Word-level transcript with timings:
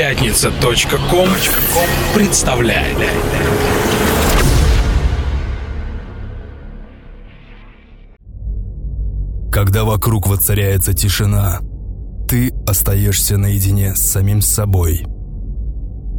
Пятница.ком 0.00 1.28
представляет. 2.14 2.96
Когда 9.52 9.84
вокруг 9.84 10.26
воцаряется 10.26 10.94
тишина, 10.94 11.60
ты 12.26 12.50
остаешься 12.66 13.36
наедине 13.36 13.94
с 13.94 14.00
самим 14.00 14.40
собой. 14.40 15.04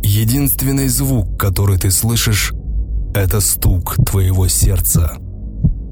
Единственный 0.04 0.88
звук, 0.88 1.39
который 1.39 1.79
ты 1.79 1.89
слышишь, 1.89 2.54
это 3.16 3.41
стук 3.41 3.95
твоего 4.05 4.48
сердца, 4.48 5.13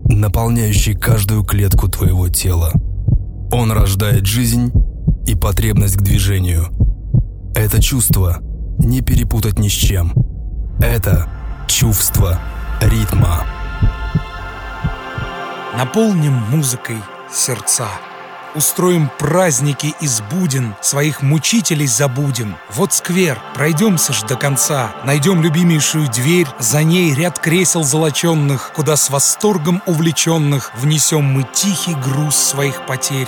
наполняющий 0.03 0.93
каждую 0.93 1.43
клетку 1.43 1.87
твоего 1.87 2.29
тела. 2.29 2.71
Он 3.51 3.71
рождает 3.71 4.27
жизнь 4.27 4.71
и 5.25 5.33
потребность 5.33 5.97
к 5.97 6.03
движению. 6.03 6.67
Это 7.59 7.81
чувство 7.81 8.37
не 8.77 9.01
перепутать 9.01 9.59
ни 9.59 9.67
с 9.67 9.73
чем. 9.73 10.13
Это 10.79 11.27
чувство 11.67 12.39
ритма. 12.79 13.45
Наполним 15.75 16.31
музыкой 16.31 16.95
сердца. 17.29 17.89
Устроим 18.55 19.11
праздники 19.19 19.93
из 20.01 20.21
будин, 20.21 20.75
своих 20.81 21.21
мучителей 21.21 21.85
забудем. 21.85 22.57
Вот 22.71 22.93
сквер, 22.93 23.39
пройдемся 23.53 24.11
ж 24.11 24.23
до 24.23 24.35
конца, 24.35 24.91
найдем 25.03 25.43
любимейшую 25.43 26.07
дверь, 26.09 26.47
за 26.57 26.83
ней 26.83 27.13
ряд 27.13 27.37
кресел 27.37 27.83
золоченных, 27.83 28.71
куда 28.75 28.95
с 28.95 29.11
восторгом 29.11 29.83
увлеченных 29.85 30.71
внесем 30.75 31.25
мы 31.25 31.43
тихий 31.43 31.93
груз 31.93 32.35
своих 32.35 32.85
потерь. 32.87 33.27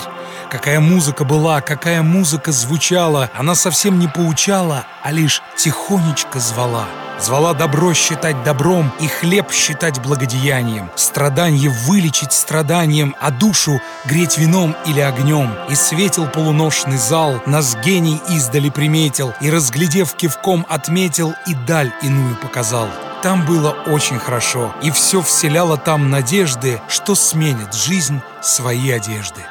Какая 0.50 0.80
музыка 0.80 1.24
была, 1.24 1.60
какая 1.60 2.02
музыка 2.02 2.50
звучала, 2.50 3.30
она 3.32 3.54
совсем 3.54 4.00
не 4.00 4.08
поучала, 4.08 4.86
а 5.02 5.12
лишь 5.12 5.40
тихонечко 5.56 6.40
звала. 6.40 6.86
Звала 7.22 7.54
добро 7.54 7.94
считать 7.94 8.42
добром 8.42 8.92
и 8.98 9.06
хлеб 9.06 9.52
считать 9.52 10.02
благодеянием, 10.02 10.90
страдание 10.96 11.70
вылечить 11.70 12.32
страданием, 12.32 13.14
а 13.20 13.30
душу 13.30 13.80
греть 14.06 14.38
вином 14.38 14.74
или 14.86 14.98
огнем. 14.98 15.54
И 15.70 15.76
светил 15.76 16.26
полуношный 16.26 16.96
зал, 16.96 17.40
нас 17.46 17.76
гений 17.84 18.20
издали 18.28 18.70
приметил, 18.70 19.34
и, 19.40 19.50
разглядев 19.50 20.14
кивком, 20.14 20.66
отметил 20.68 21.32
и 21.46 21.54
даль 21.54 21.92
иную 22.02 22.34
показал. 22.36 22.88
Там 23.22 23.46
было 23.46 23.70
очень 23.86 24.18
хорошо, 24.18 24.74
и 24.82 24.90
все 24.90 25.22
вселяло 25.22 25.76
там 25.76 26.10
надежды, 26.10 26.80
что 26.88 27.14
сменит 27.14 27.72
жизнь 27.72 28.20
свои 28.42 28.90
одежды. 28.90 29.42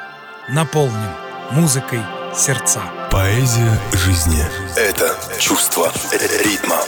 Наполним 0.49 1.11
музыкой 1.51 2.01
сердца. 2.35 2.81
Поэзия 3.09 3.79
жизни– 3.93 4.43
это 4.75 5.15
чувство 5.39 5.89
ритма 6.43 6.81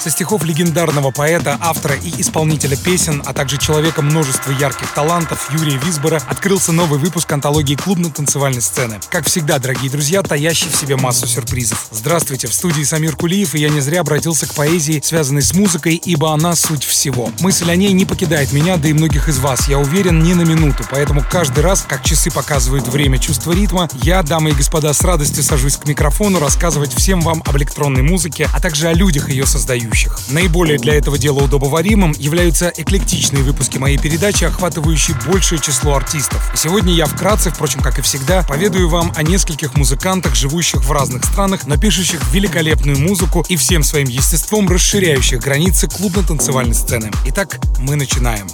со 0.00 0.08
стихов 0.08 0.44
легендарного 0.44 1.10
поэта, 1.10 1.58
автора 1.60 1.94
и 1.94 2.20
исполнителя 2.20 2.76
песен, 2.76 3.22
а 3.26 3.34
также 3.34 3.58
человека 3.58 4.00
множества 4.00 4.50
ярких 4.50 4.90
талантов 4.94 5.50
Юрия 5.52 5.76
Висбора 5.76 6.22
открылся 6.26 6.72
новый 6.72 6.98
выпуск 6.98 7.30
антологии 7.30 7.74
клубно-танцевальной 7.74 8.62
сцены. 8.62 8.98
Как 9.10 9.26
всегда, 9.26 9.58
дорогие 9.58 9.90
друзья, 9.90 10.22
таящий 10.22 10.70
в 10.70 10.76
себе 10.76 10.96
массу 10.96 11.26
сюрпризов. 11.26 11.88
Здравствуйте, 11.90 12.46
в 12.46 12.54
студии 12.54 12.82
Самир 12.82 13.14
Кулиев, 13.14 13.54
и 13.54 13.60
я 13.60 13.68
не 13.68 13.80
зря 13.80 14.00
обратился 14.00 14.46
к 14.46 14.54
поэзии, 14.54 15.02
связанной 15.04 15.42
с 15.42 15.52
музыкой, 15.52 15.96
ибо 15.96 16.32
она 16.32 16.56
суть 16.56 16.84
всего. 16.84 17.30
Мысль 17.40 17.70
о 17.70 17.76
ней 17.76 17.92
не 17.92 18.06
покидает 18.06 18.52
меня, 18.52 18.78
да 18.78 18.88
и 18.88 18.94
многих 18.94 19.28
из 19.28 19.38
вас, 19.38 19.68
я 19.68 19.78
уверен, 19.78 20.22
ни 20.22 20.32
на 20.32 20.42
минуту, 20.42 20.84
поэтому 20.90 21.22
каждый 21.30 21.60
раз, 21.60 21.84
как 21.86 22.02
часы 22.04 22.30
показывают 22.30 22.88
время 22.88 23.18
чувства 23.18 23.52
ритма, 23.52 23.88
я, 24.02 24.22
дамы 24.22 24.50
и 24.50 24.54
господа, 24.54 24.94
с 24.94 25.02
радостью 25.02 25.42
сажусь 25.42 25.76
к 25.76 25.86
микрофону 25.86 26.38
рассказывать 26.38 26.94
всем 26.94 27.20
вам 27.20 27.42
об 27.44 27.56
электронной 27.58 28.02
музыке, 28.02 28.48
а 28.54 28.60
также 28.60 28.88
о 28.88 28.94
людях 28.94 29.28
ее 29.28 29.44
создающих 29.44 29.89
ведущих. 29.90 30.18
Наиболее 30.30 30.78
для 30.78 30.94
этого 30.94 31.18
дела 31.18 31.40
удобоваримым 31.40 32.12
являются 32.12 32.72
эклектичные 32.76 33.42
выпуски 33.42 33.78
моей 33.78 33.98
передачи, 33.98 34.44
охватывающие 34.44 35.16
большее 35.26 35.60
число 35.60 35.94
артистов. 35.94 36.40
Сегодня 36.54 36.92
я 36.92 37.06
вкратце, 37.06 37.50
впрочем, 37.50 37.80
как 37.80 37.98
и 37.98 38.02
всегда, 38.02 38.42
поведаю 38.42 38.88
вам 38.88 39.12
о 39.16 39.22
нескольких 39.22 39.74
музыкантах, 39.74 40.34
живущих 40.34 40.84
в 40.84 40.92
разных 40.92 41.24
странах, 41.24 41.66
но 41.66 41.76
пишущих 41.76 42.20
великолепную 42.32 42.98
музыку 42.98 43.44
и 43.48 43.56
всем 43.56 43.82
своим 43.82 44.08
естеством 44.08 44.68
расширяющих 44.68 45.40
границы 45.40 45.88
клубно-танцевальной 45.88 46.74
сцены. 46.74 47.10
Итак, 47.26 47.58
мы 47.78 47.96
начинаем. 47.96 48.46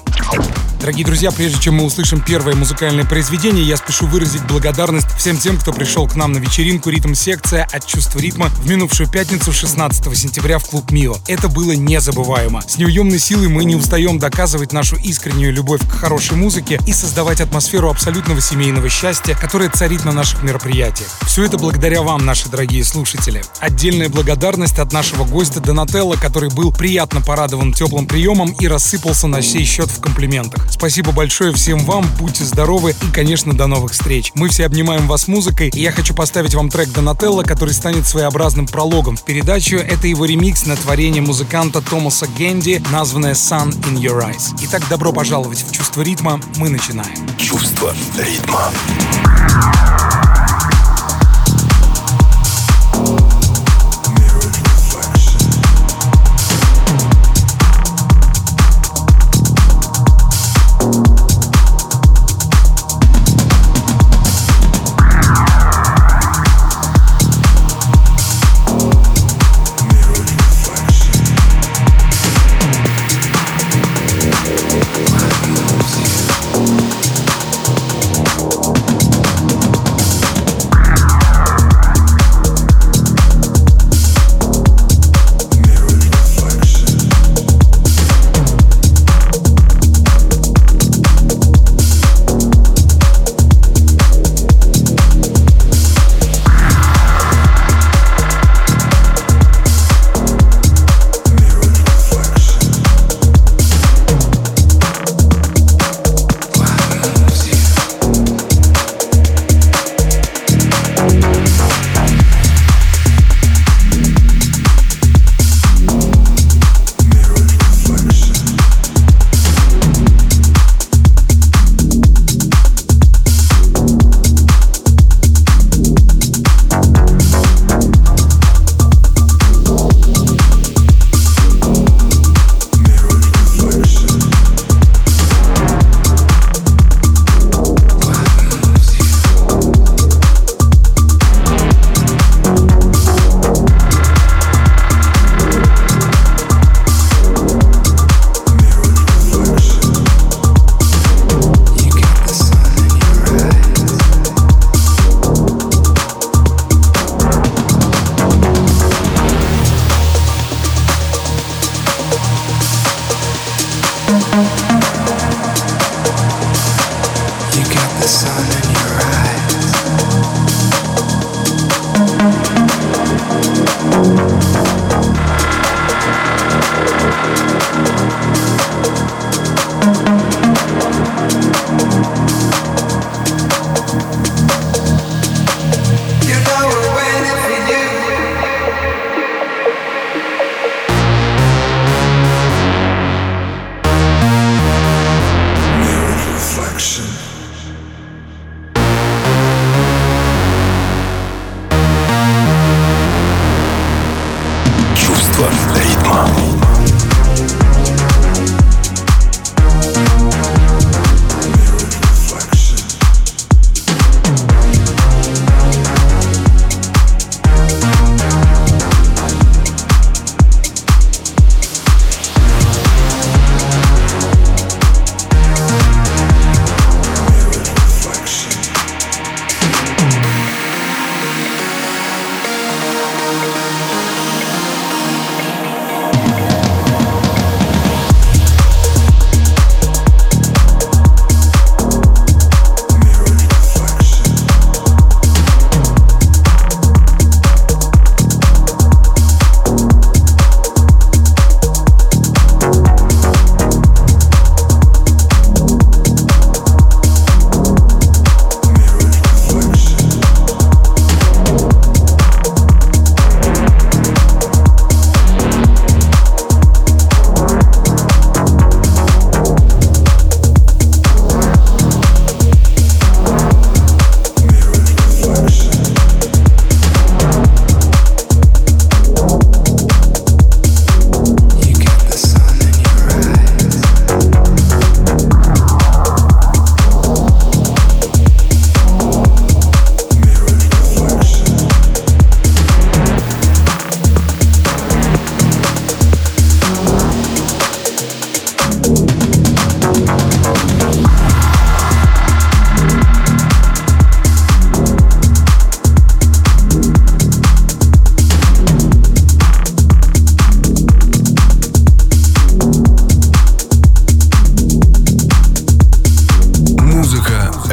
Дорогие 0.81 1.07
друзья, 1.07 1.33
прежде 1.33 1.61
чем 1.61 1.75
мы 1.75 1.85
услышим 1.85 2.21
первое 2.21 2.55
музыкальное 2.55 3.05
произведение, 3.05 3.65
я 3.65 3.77
спешу 3.77 4.07
выразить 4.07 4.45
благодарность 4.45 5.09
всем 5.19 5.37
тем, 5.37 5.59
кто 5.59 5.73
пришел 5.73 6.07
к 6.07 6.15
нам 6.15 6.33
на 6.33 6.39
вечеринку 6.39 6.91
«Ритм-секция» 6.91 7.67
от 7.73 7.87
чувства 7.87 8.21
ритма 8.21 8.49
в 8.49 8.71
минувшую 8.71 9.09
пятницу 9.09 9.53
16 9.53 10.17
сентября 10.17 10.59
в 10.59 10.67
клуб 10.67 10.91
«Мио». 10.91 11.17
Это 11.29 11.49
было 11.49 11.73
незабываемо. 11.73 12.63
С 12.67 12.79
неуемной 12.79 13.19
силой 13.19 13.49
мы 13.49 13.65
не 13.65 13.75
устаем 13.75 14.19
доказывать 14.19 14.73
нашу 14.73 14.97
искреннюю 14.97 15.53
любовь 15.53 15.81
к 15.81 15.91
хорошей 15.91 16.37
музыке 16.37 16.79
и 16.87 16.93
создавать 16.93 17.41
атмосферу 17.41 17.91
абсолютного 17.91 18.41
семейного 18.41 18.89
счастья, 18.89 19.35
которая 19.35 19.69
царит 19.69 20.05
на 20.05 20.13
наших 20.13 20.43
мероприятиях. 20.45 21.09
Все 21.23 21.45
это 21.45 21.59
благодаря 21.59 22.03
вам, 22.03 22.25
наши 22.25 22.49
дорогие 22.49 22.85
слушатели. 22.85 23.43
Отдельная 23.59 24.09
благодарность 24.09 24.79
от 24.79 24.93
нашего 24.93 25.25
гостя 25.25 25.61
Донателла, 25.61 26.15
который 26.15 26.51
был 26.51 26.73
приятно 26.73 27.21
порадован 27.21 27.73
теплым 27.73 28.07
приемом 28.07 28.53
и 28.61 28.69
рассыпался 28.69 29.27
на 29.27 29.43
сей 29.43 29.65
счет 29.65 29.91
в 29.91 30.01
комплиментах. 30.01 30.71
Спасибо 30.71 31.11
большое 31.11 31.53
всем 31.53 31.81
вам, 31.81 32.07
будьте 32.21 32.45
здоровы 32.45 32.95
и, 33.03 33.13
конечно, 33.13 33.53
до 33.53 33.67
новых 33.67 33.93
встреч. 33.93 34.31
Мы 34.35 34.49
все 34.49 34.67
обнимаем 34.67 35.09
вас 35.09 35.27
музыкой, 35.27 35.71
и 35.75 35.81
я 35.81 35.91
хочу 35.91 36.15
поставить 36.15 36.55
вам 36.55 36.71
трек 36.71 36.91
Донателло, 36.91 37.43
который 37.43 37.75
станет 37.75 38.07
своеобразным 38.07 38.67
прологом 38.67 39.17
в 39.17 39.25
передачу. 39.25 39.77
Это 39.77 40.07
его 40.07 40.25
ремикс 40.25 40.67
на 40.67 40.77
творение 40.77 41.16
музыканта 41.21 41.81
Томаса 41.81 42.27
Генди, 42.27 42.83
названное 42.91 43.35
Sun 43.35 43.71
in 43.83 43.97
Your 43.97 44.23
Eyes. 44.23 44.57
Итак, 44.63 44.83
добро 44.89 45.13
пожаловать 45.13 45.65
в 45.65 45.73
чувство 45.73 46.03
ритма. 46.03 46.41
Мы 46.57 46.69
начинаем. 46.69 47.29
Чувство 47.39 47.95
ритма. 48.19 48.71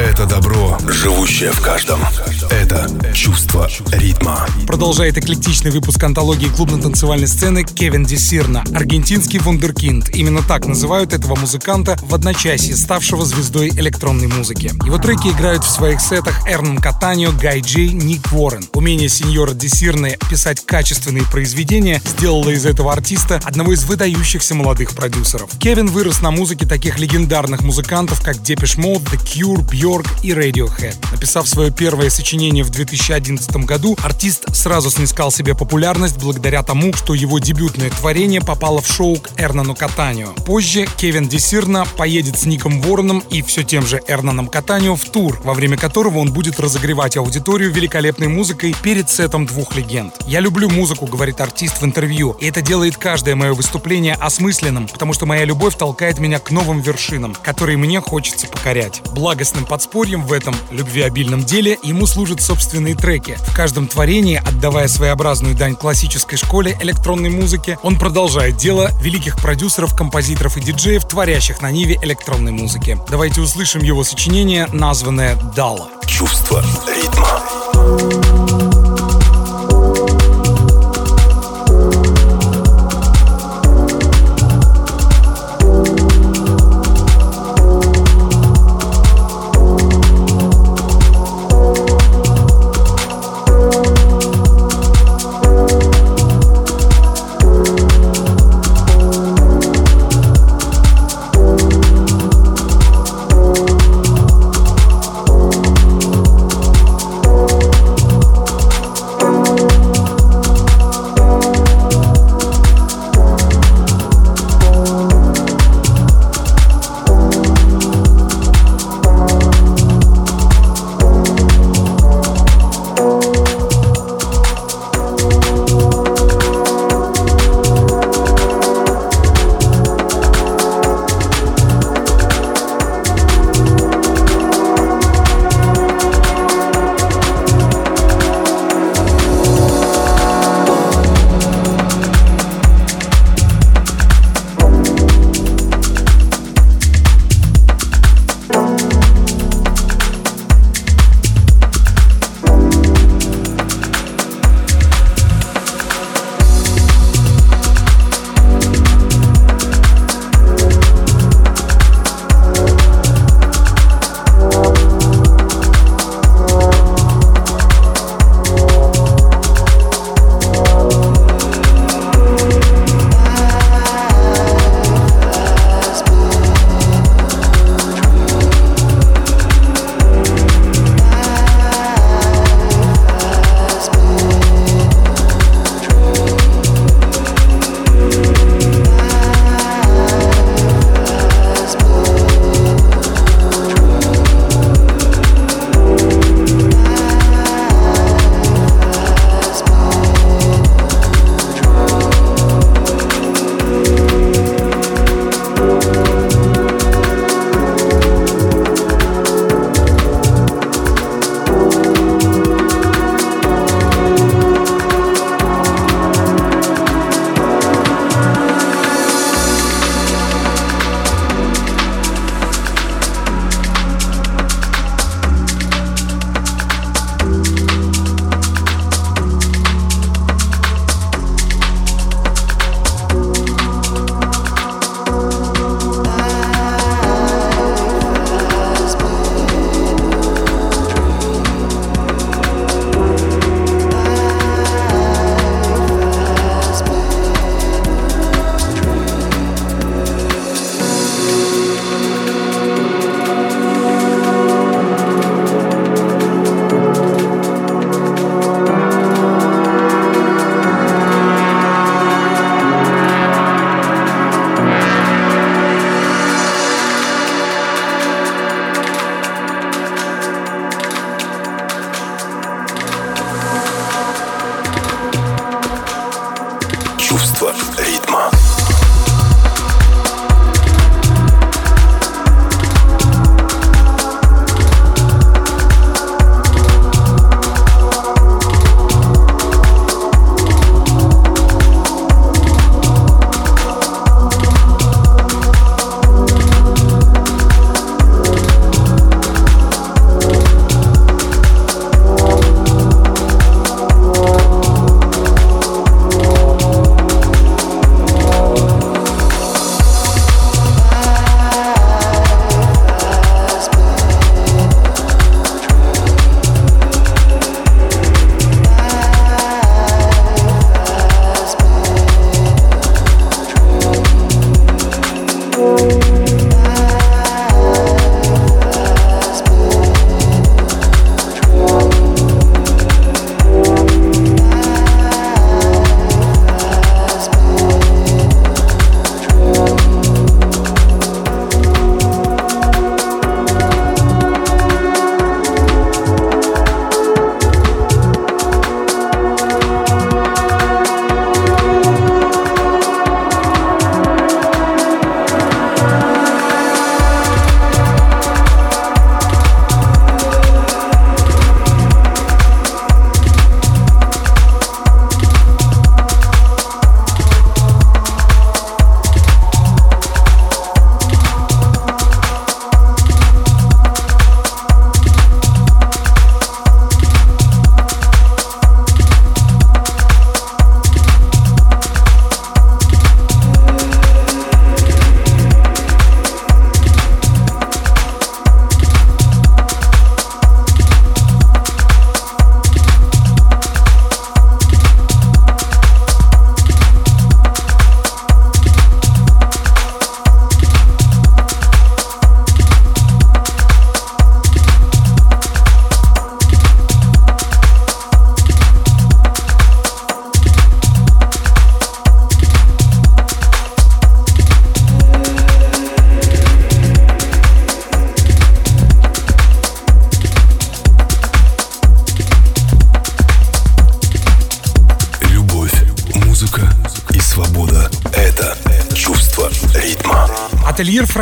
Это 0.04 0.26
добро, 0.26 0.76
живущее 0.86 1.50
в 1.50 1.62
каждом. 1.62 1.98
Это 2.50 2.90
чувство 3.14 3.70
ритма. 3.90 4.46
Продолжает 4.66 5.16
эклектичный 5.16 5.70
выпуск 5.70 6.02
антологии 6.04 6.48
клубно-танцевальной 6.48 7.26
сцены 7.26 7.64
Кевин 7.64 8.04
Ди 8.04 8.19
Серна, 8.19 8.62
аргентинский 8.74 9.38
вундеркинд. 9.38 10.14
Именно 10.14 10.42
так 10.42 10.66
называют 10.66 11.14
этого 11.14 11.36
музыканта 11.36 11.96
в 12.02 12.14
одночасье, 12.14 12.76
ставшего 12.76 13.24
звездой 13.24 13.70
электронной 13.70 14.26
музыки. 14.26 14.72
Его 14.84 14.98
треки 14.98 15.28
играют 15.28 15.64
в 15.64 15.70
своих 15.70 16.02
сетах 16.02 16.46
Эрнан 16.46 16.78
Каттанео, 16.78 17.32
Guy 17.32 17.60
J, 17.60 17.88
Ник 17.92 18.30
Уоррен. 18.30 18.66
Умение 18.74 19.08
сеньора 19.08 19.52
Ди 19.52 19.71
Серны 19.71 20.18
писать 20.28 20.64
качественные 20.66 21.24
произведения 21.24 22.02
сделало 22.04 22.50
из 22.50 22.66
этого 22.66 22.92
артиста 22.92 23.40
одного 23.42 23.72
из 23.72 23.84
выдающихся 23.84 24.54
молодых 24.54 24.92
продюсеров. 24.92 25.48
Кевин 25.58 25.86
вырос 25.86 26.20
на 26.20 26.30
музыке 26.30 26.66
таких 26.66 26.98
легендарных 26.98 27.62
музыкантов, 27.62 28.22
как 28.22 28.42
Depeche 28.42 28.76
Mode, 28.76 29.02
The 29.04 29.18
Cure, 29.18 29.66
Björk, 29.66 29.93
и 30.22 30.30
Radiohead. 30.30 30.94
Написав 31.12 31.48
свое 31.48 31.70
первое 31.70 32.10
сочинение 32.10 32.64
в 32.64 32.70
2011 32.70 33.50
году, 33.64 33.96
артист 34.02 34.54
сразу 34.54 34.90
снискал 34.90 35.30
себе 35.30 35.54
популярность 35.54 36.18
благодаря 36.18 36.62
тому, 36.62 36.92
что 36.92 37.14
его 37.14 37.38
дебютное 37.38 37.90
творение 37.90 38.40
попало 38.40 38.80
в 38.80 38.86
шоу 38.86 39.16
к 39.16 39.30
Эрнану 39.38 39.74
Катанио. 39.74 40.28
Позже 40.46 40.86
Кевин 40.96 41.28
Десирна 41.28 41.86
поедет 41.96 42.38
с 42.38 42.46
Ником 42.46 42.80
Вороном 42.80 43.22
и 43.30 43.42
все 43.42 43.62
тем 43.62 43.86
же 43.86 44.00
Эрнаном 44.08 44.48
Катанио 44.48 44.96
в 44.96 45.04
тур, 45.04 45.40
во 45.44 45.54
время 45.54 45.76
которого 45.76 46.18
он 46.18 46.32
будет 46.32 46.58
разогревать 46.58 47.16
аудиторию 47.16 47.72
великолепной 47.72 48.28
музыкой 48.28 48.74
перед 48.82 49.10
сетом 49.10 49.46
двух 49.46 49.76
легенд. 49.76 50.14
«Я 50.26 50.40
люблю 50.40 50.68
музыку»,— 50.68 51.06
говорит 51.10 51.40
артист 51.40 51.80
в 51.80 51.84
интервью, 51.84 52.36
и 52.40 52.46
это 52.46 52.62
делает 52.62 52.96
каждое 52.96 53.34
мое 53.34 53.52
выступление 53.54 54.14
осмысленным, 54.14 54.88
потому 54.88 55.12
что 55.12 55.26
моя 55.26 55.44
любовь 55.44 55.76
толкает 55.76 56.18
меня 56.18 56.38
к 56.38 56.50
новым 56.50 56.80
вершинам, 56.80 57.34
которые 57.42 57.76
мне 57.76 58.00
хочется 58.00 58.46
покорять. 58.46 59.02
Благостным 59.12 59.64
подспорьем 59.84 60.24
в 60.24 60.32
этом 60.32 60.56
любвеобильном 60.70 61.44
деле 61.44 61.78
ему 61.82 62.06
служат 62.06 62.40
собственные 62.40 62.94
треки. 62.94 63.36
В 63.46 63.54
каждом 63.54 63.86
творении, 63.86 64.40
отдавая 64.42 64.88
своеобразную 64.88 65.54
дань 65.54 65.76
классической 65.76 66.38
школе 66.38 66.76
электронной 66.80 67.28
музыки, 67.28 67.78
он 67.82 67.98
продолжает 67.98 68.56
дело 68.56 68.90
великих 69.02 69.36
продюсеров, 69.36 69.94
композиторов 69.94 70.56
и 70.56 70.62
диджеев, 70.62 71.06
творящих 71.06 71.60
на 71.60 71.70
ниве 71.70 71.98
электронной 72.02 72.52
музыки. 72.52 72.98
Давайте 73.10 73.42
услышим 73.42 73.82
его 73.82 74.04
сочинение, 74.04 74.66
названное 74.72 75.36
«Дала». 75.54 75.88
Чувство 76.06 76.64
ритма. 76.86 78.63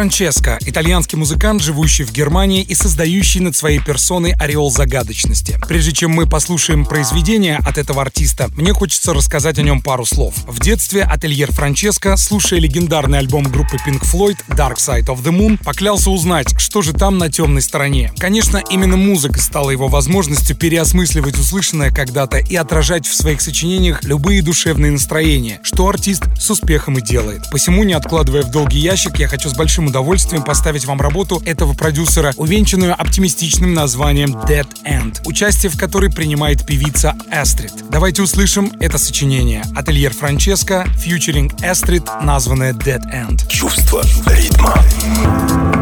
Франческо– 0.03 0.59
итальянский 0.67 1.17
музыкант, 1.17 1.63
живущий 1.63 2.03
в 2.03 2.11
Германии 2.11 2.65
и 2.65 2.75
создающий 2.75 3.39
над 3.39 3.55
своей 3.55 3.79
персоной 3.79 4.33
ореол 4.33 4.69
загадочности. 4.69 5.61
Прежде 5.69 5.93
чем 5.93 6.11
мы 6.11 6.27
послушаем 6.27 6.85
произведение 6.85 7.59
от 7.65 7.79
этого 7.79 8.03
артиста, 8.03 8.51
мне 8.57 8.73
хочется 8.73 9.15
рассказать 9.15 9.61
о 9.61 9.63
нем 9.63 9.81
пару 9.81 10.05
слов. 10.05 10.35
В 10.49 10.59
детстве 10.59 11.05
Ательер 11.05 11.53
Франческо, 11.53 12.17
слушая 12.17 12.59
легендарный 12.59 13.21
альбом 13.21 13.45
группы 13.45 13.77
Pink 13.87 14.03
Floyd 14.03 14.39
Dark 14.49 14.79
Side 14.79 15.07
of 15.07 15.23
the 15.23 15.31
Moon, 15.31 15.63
поклялся 15.63 16.11
узнать, 16.11 16.59
что 16.59 16.83
же 16.83 16.95
там 16.95 17.19
на 17.19 17.31
темной 17.31 17.63
стороне. 17.63 18.11
Конечно, 18.19 18.61
именно 18.71 18.97
музыка 18.97 19.39
стала 19.41 19.71
его 19.71 19.87
возможностью 19.87 20.57
переосмысливать 20.57 21.39
услышанное 21.39 21.93
когда-то 21.93 22.39
и 22.39 22.57
отражать 22.57 23.07
в 23.07 23.15
своих 23.15 23.41
сочинениях 23.41 24.03
любые 24.03 24.43
душевные 24.43 24.91
настроения, 24.91 25.61
что 25.63 25.89
артист 25.89 26.25
с 26.41 26.51
успехом 26.51 26.99
и 26.99 27.03
делает. 27.03 27.49
Посему, 27.53 27.85
не 27.85 27.93
откладывая 27.93 28.43
в 28.43 28.51
долгий 28.51 28.81
ящик, 28.81 29.21
я 29.21 29.29
хочу 29.29 29.49
с 29.49 29.55
большим 29.55 29.92
удовольствием 29.93 30.43
поставить 30.43 30.87
вам 30.87 31.01
работу 31.03 31.43
этого 31.45 31.75
продюсера, 31.75 32.33
увенчанную 32.37 32.99
оптимистичным 32.99 33.75
названием 33.75 34.31
Dead 34.31 34.67
End, 34.87 35.21
участие 35.27 35.71
в 35.71 35.79
которой 35.79 36.11
принимает 36.11 36.65
певица 36.65 37.15
Астрид. 37.31 37.73
Давайте 37.91 38.23
услышим 38.23 38.73
это 38.81 38.97
сочинение. 38.97 39.63
Ательер 39.77 40.15
Франческо, 40.15 40.87
фьючеринг 40.97 41.63
Астрид, 41.63 42.05
названное 42.23 42.73
Dead 42.73 43.03
End. 43.13 43.47
Чувство 43.49 44.03
ритма. 44.27 45.82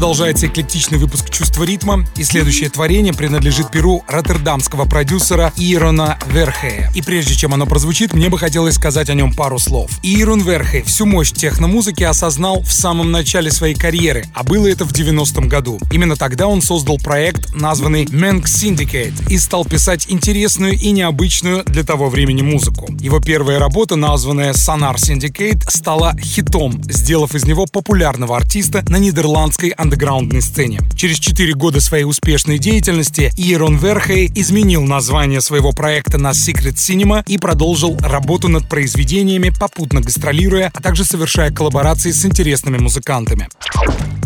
Продолжается 0.00 0.46
эклектичный 0.46 0.96
выпуск 0.96 1.28
«Чувство 1.28 1.62
ритма», 1.62 2.06
и 2.16 2.24
следующее 2.24 2.70
творение 2.70 3.12
принадлежит 3.12 3.70
перу 3.70 4.02
роттердамского 4.08 4.86
продюсера 4.86 5.52
Ирона 5.58 6.18
Верхея. 6.24 6.90
И 6.94 7.02
прежде 7.02 7.34
чем 7.34 7.52
оно 7.52 7.66
прозвучит, 7.66 8.14
мне 8.14 8.30
бы 8.30 8.38
хотелось 8.38 8.76
сказать 8.76 9.10
о 9.10 9.14
нем 9.14 9.34
пару 9.34 9.58
слов. 9.58 9.90
Ирон 10.02 10.40
Верхей 10.40 10.80
всю 10.84 11.04
мощь 11.04 11.32
техномузыки 11.32 12.02
осознал 12.02 12.62
в 12.62 12.72
самом 12.72 13.10
начале 13.10 13.50
своей 13.50 13.74
карьеры, 13.74 14.24
а 14.34 14.42
было 14.42 14.68
это 14.68 14.86
в 14.86 14.92
90-м 14.92 15.50
году. 15.50 15.78
Именно 15.92 16.16
тогда 16.16 16.46
он 16.46 16.62
создал 16.62 16.96
проект, 16.96 17.54
названный 17.54 18.06
Menk 18.06 18.44
Syndicate, 18.44 19.28
и 19.28 19.36
стал 19.36 19.66
писать 19.66 20.06
интересную 20.08 20.78
и 20.78 20.92
необычную 20.92 21.62
для 21.64 21.84
того 21.84 22.08
времени 22.08 22.40
музыку. 22.40 22.88
Его 22.98 23.20
первая 23.20 23.58
работа, 23.58 23.96
названная 23.96 24.54
Sonar 24.54 24.94
Syndicate, 24.94 25.68
стала 25.68 26.16
хитом, 26.18 26.82
сделав 26.84 27.34
из 27.34 27.44
него 27.44 27.66
популярного 27.66 28.38
артиста 28.38 28.82
на 28.88 28.96
нидерландской 28.96 29.74
андеграундной 29.90 30.40
сцене. 30.40 30.78
Через 30.94 31.18
4 31.18 31.52
года 31.54 31.80
своей 31.80 32.04
успешной 32.04 32.58
деятельности 32.58 33.32
Иерон 33.36 33.76
Верхей 33.76 34.30
изменил 34.36 34.82
название 34.82 35.40
своего 35.40 35.72
проекта 35.72 36.16
на 36.16 36.30
Secret 36.30 36.74
Cinema 36.74 37.24
и 37.26 37.38
продолжил 37.38 37.98
работу 38.00 38.48
над 38.48 38.68
произведениями, 38.68 39.50
попутно 39.58 40.00
гастролируя, 40.00 40.70
а 40.72 40.80
также 40.80 41.04
совершая 41.04 41.50
коллаборации 41.50 42.12
с 42.12 42.24
интересными 42.24 42.78
музыкантами. 42.78 43.48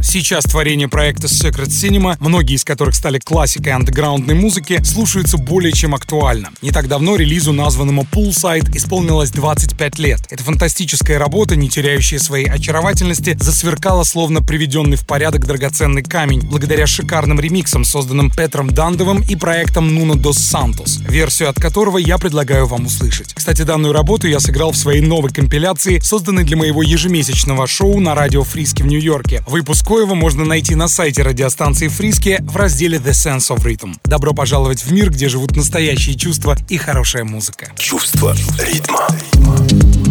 Сейчас 0.05 0.45
творение 0.45 0.87
проекта 0.87 1.27
Secret 1.27 1.69
Cinema, 1.69 2.17
многие 2.21 2.55
из 2.55 2.63
которых 2.63 2.95
стали 2.95 3.19
классикой 3.19 3.73
андеграундной 3.73 4.35
музыки, 4.35 4.81
слушаются 4.85 5.39
более 5.39 5.73
чем 5.73 5.95
актуально. 5.95 6.51
Не 6.61 6.71
так 6.71 6.89
давно 6.89 7.17
релизу, 7.17 7.53
названному 7.53 8.07
Poolside, 8.13 8.77
исполнилось 8.77 9.31
25 9.31 9.99
лет. 9.99 10.21
Эта 10.29 10.45
фантастическая 10.45 11.19
работа, 11.19 11.57
не 11.57 11.71
теряющая 11.71 12.19
своей 12.19 12.47
очаровательности, 12.47 13.37
засверкала 13.41 14.05
словно 14.05 14.43
приведенный 14.43 14.99
в 14.99 15.07
порядок 15.07 15.47
драгоценный 15.47 16.03
камень, 16.03 16.43
благодаря 16.43 16.87
шикарным 16.87 17.41
ремиксам, 17.41 17.85
созданным 17.85 18.31
Петром 18.31 18.69
Дандовым 18.69 19.23
и 19.23 19.35
проектом 19.35 19.89
Nuno 19.89 20.15
dos 20.15 20.37
Santos, 20.37 21.03
версию 21.11 21.49
от 21.49 21.57
которого 21.57 21.97
я 21.97 22.19
предлагаю 22.19 22.67
вам 22.67 22.87
услышать. 22.87 23.33
Кстати, 23.33 23.63
данную 23.63 23.95
работу 23.95 24.29
я 24.29 24.39
сыграл 24.39 24.73
в 24.73 24.77
своей 24.77 25.01
новой 25.01 25.31
компиляции, 25.31 25.99
созданной 25.99 26.45
для 26.45 26.59
моего 26.59 26.83
ежемесячного 26.83 27.67
шоу 27.67 27.99
на 28.01 28.15
радио 28.15 28.45
Фриски 28.45 28.83
в 28.83 28.87
Нью-Йорке. 28.87 29.43
Выпуск 29.47 29.94
коего 29.95 30.17
можно 30.17 30.45
найти 30.45 30.75
на 30.75 30.89
сайте 30.89 31.23
радиостанции 31.23 31.87
Фриски 31.87 32.41
в 32.43 32.57
разделе 32.57 32.99
The 32.99 33.13
Sense 33.13 33.57
of 33.57 33.63
Rhythm. 33.65 33.95
Добро 34.03 34.35
пожаловать 34.35 34.85
в 34.85 34.93
мир, 34.93 35.09
где 35.09 35.29
живут 35.29 35.55
настоящие 35.55 36.17
чувства 36.17 36.57
и 36.69 36.77
хорошая 36.79 37.23
музыка. 37.23 37.71
Чувство 37.77 38.35
ритма. 38.59 39.07
Си 39.39 40.04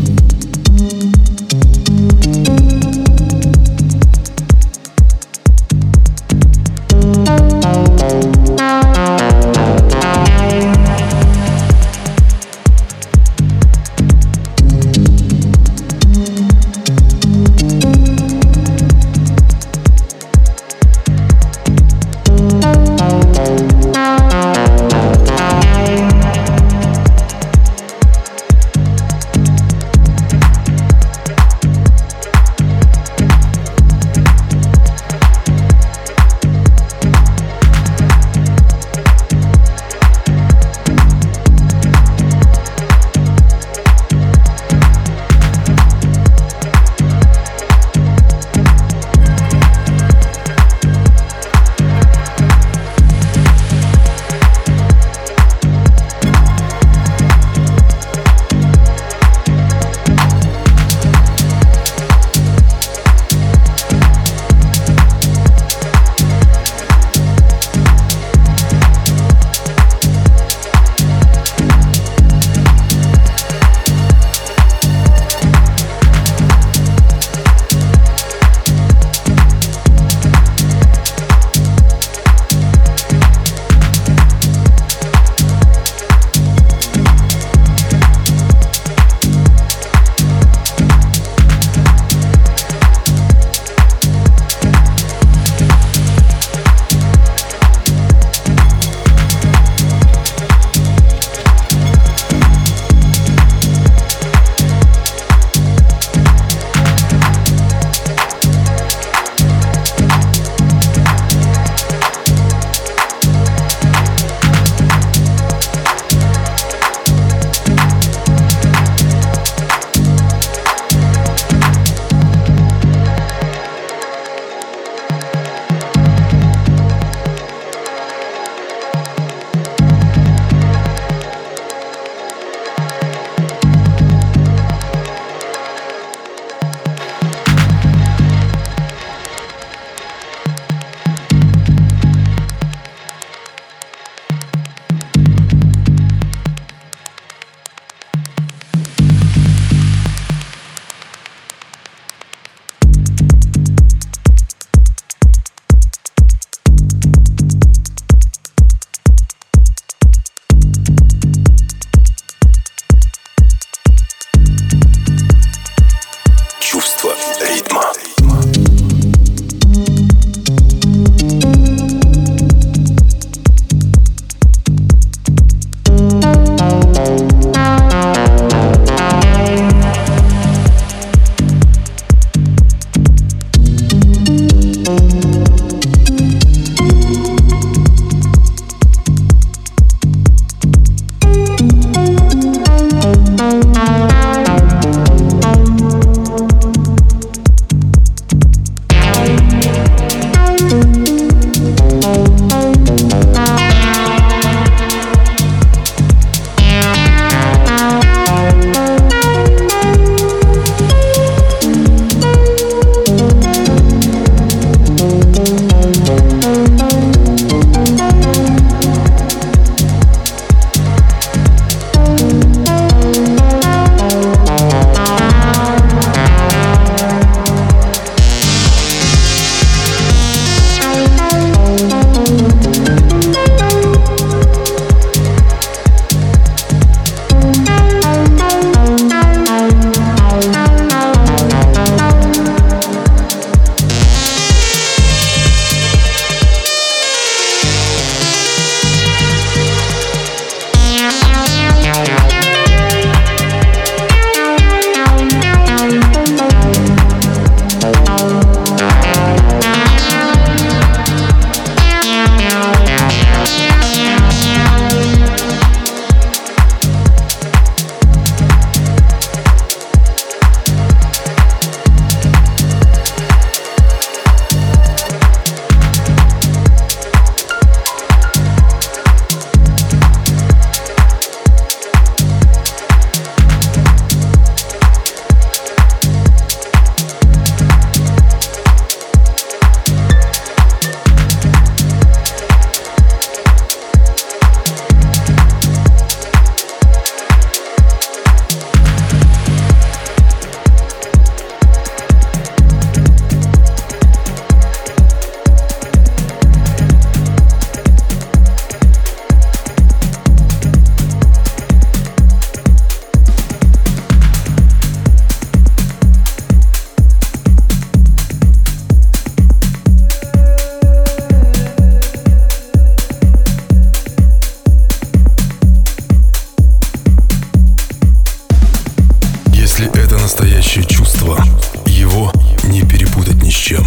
настоящее 330.23 330.85
чувство. 330.85 331.37
Его 331.85 332.31
не 332.63 332.81
перепутать 332.83 333.43
ни 333.43 333.49
с 333.49 333.53
чем. 333.53 333.85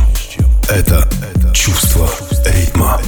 Это 0.69 1.09
чувство 1.55 2.11
ритма. 2.45 3.01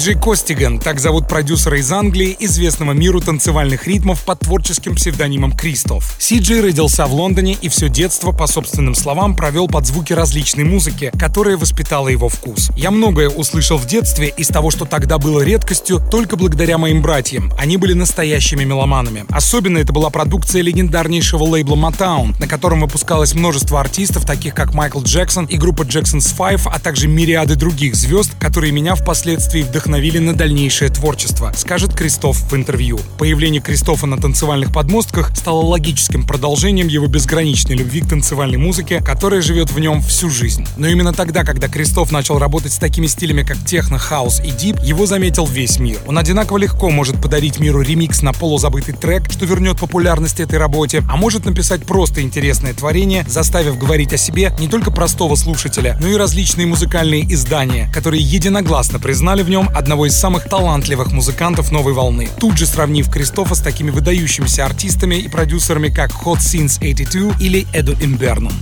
Джей 0.00 0.14
Костиган, 0.14 0.78
так 0.78 0.98
зовут 0.98 1.28
продюсера 1.28 1.78
из 1.78 1.92
Англии, 1.92 2.36
известного 2.40 2.92
миру 2.92 3.20
танцевальных 3.20 3.86
ритмов 3.86 4.24
под 4.24 4.40
творческим 4.40 4.94
псевдонимом 4.94 5.52
Кристоф. 5.52 6.16
Си 6.18 6.38
Джей 6.38 6.60
родился 6.60 7.06
в 7.06 7.12
Лондоне 7.12 7.56
и 7.60 7.68
все 7.68 7.88
детство, 7.88 8.32
по 8.32 8.46
собственным 8.46 8.94
словам, 8.94 9.36
провел 9.36 9.68
под 9.68 9.86
звуки 9.86 10.12
различной 10.12 10.64
музыки, 10.64 11.12
которая 11.18 11.56
воспитала 11.56 12.08
его 12.08 12.28
вкус. 12.28 12.70
Я 12.76 12.90
многое 12.90 13.28
услышал 13.28 13.76
в 13.76 13.86
детстве 13.86 14.32
из 14.36 14.48
того, 14.48 14.70
что 14.70 14.86
тогда 14.86 15.18
было 15.18 15.42
редкостью, 15.42 16.00
только 16.10 16.36
благодаря 16.36 16.78
моим 16.78 17.02
братьям. 17.02 17.52
Они 17.58 17.76
были 17.76 17.92
настоящими 17.92 18.64
меломанами. 18.64 19.24
Особенно 19.28 19.78
это 19.78 19.92
была 19.92 20.10
продукция 20.10 20.62
легендарнейшего 20.62 21.42
лейбла 21.44 21.76
Motown, 21.76 22.38
на 22.40 22.46
котором 22.46 22.80
выпускалось 22.80 23.34
множество 23.34 23.80
артистов, 23.80 24.24
таких 24.24 24.54
как 24.54 24.72
Майкл 24.72 25.02
Джексон 25.02 25.46
и 25.46 25.56
группа 25.58 25.82
Jackson's 25.82 26.34
Five, 26.36 26.62
а 26.72 26.78
также 26.78 27.06
мириады 27.08 27.54
других 27.56 27.94
звезд, 27.94 28.32
которые 28.38 28.72
меня 28.72 28.94
впоследствии 28.94 29.59
вдохновили 29.62 30.18
на 30.18 30.34
дальнейшее 30.34 30.90
творчество, 30.90 31.52
скажет 31.56 31.94
Кристоф 31.94 32.36
в 32.50 32.54
интервью. 32.56 32.98
Появление 33.18 33.60
Кристофа 33.60 34.06
на 34.06 34.16
танцевальных 34.16 34.72
подмостках 34.72 35.36
стало 35.36 35.62
логическим 35.62 36.26
продолжением 36.26 36.88
его 36.88 37.06
безграничной 37.06 37.76
любви 37.76 38.00
к 38.00 38.08
танцевальной 38.08 38.58
музыке, 38.58 39.02
которая 39.02 39.40
живет 39.40 39.70
в 39.70 39.78
нем 39.78 40.00
всю 40.02 40.30
жизнь. 40.30 40.66
Но 40.76 40.86
именно 40.88 41.12
тогда, 41.12 41.44
когда 41.44 41.68
Кристоф 41.68 42.12
начал 42.12 42.38
работать 42.38 42.72
с 42.72 42.78
такими 42.78 43.06
стилями, 43.06 43.42
как 43.42 43.58
техно, 43.64 43.98
хаус 43.98 44.40
и 44.40 44.50
deep, 44.50 44.78
его 44.80 45.06
заметил 45.06 45.46
весь 45.46 45.78
мир. 45.78 45.98
Он 46.06 46.18
одинаково 46.18 46.58
легко 46.58 46.90
может 46.90 47.20
подарить 47.20 47.60
миру 47.60 47.82
ремикс 47.82 48.22
на 48.22 48.32
полузабытый 48.32 48.94
трек, 48.94 49.30
что 49.30 49.44
вернет 49.44 49.78
популярность 49.78 50.40
этой 50.40 50.58
работе, 50.58 51.02
а 51.08 51.16
может 51.16 51.44
написать 51.44 51.84
просто 51.84 52.22
интересное 52.22 52.72
творение, 52.72 53.24
заставив 53.28 53.78
говорить 53.78 54.12
о 54.12 54.16
себе 54.16 54.54
не 54.58 54.68
только 54.68 54.90
простого 54.90 55.34
слушателя, 55.34 55.98
но 56.00 56.08
и 56.08 56.16
различные 56.16 56.66
музыкальные 56.66 57.32
издания, 57.32 57.90
которые 57.92 58.22
единогласно 58.22 58.98
признали 58.98 59.42
в 59.42 59.49
нем 59.50 59.68
одного 59.74 60.06
из 60.06 60.16
самых 60.16 60.44
талантливых 60.44 61.12
музыкантов 61.12 61.72
новой 61.72 61.92
волны, 61.92 62.30
тут 62.38 62.56
же 62.56 62.66
сравнив 62.66 63.10
Кристофа 63.10 63.54
с 63.54 63.60
такими 63.60 63.90
выдающимися 63.90 64.64
артистами 64.64 65.16
и 65.16 65.28
продюсерами, 65.28 65.88
как 65.88 66.10
Hot 66.12 66.38
Since 66.38 66.78
82 66.78 67.34
или 67.40 67.66
Эду 67.74 67.92
Имбернон. 68.00 68.52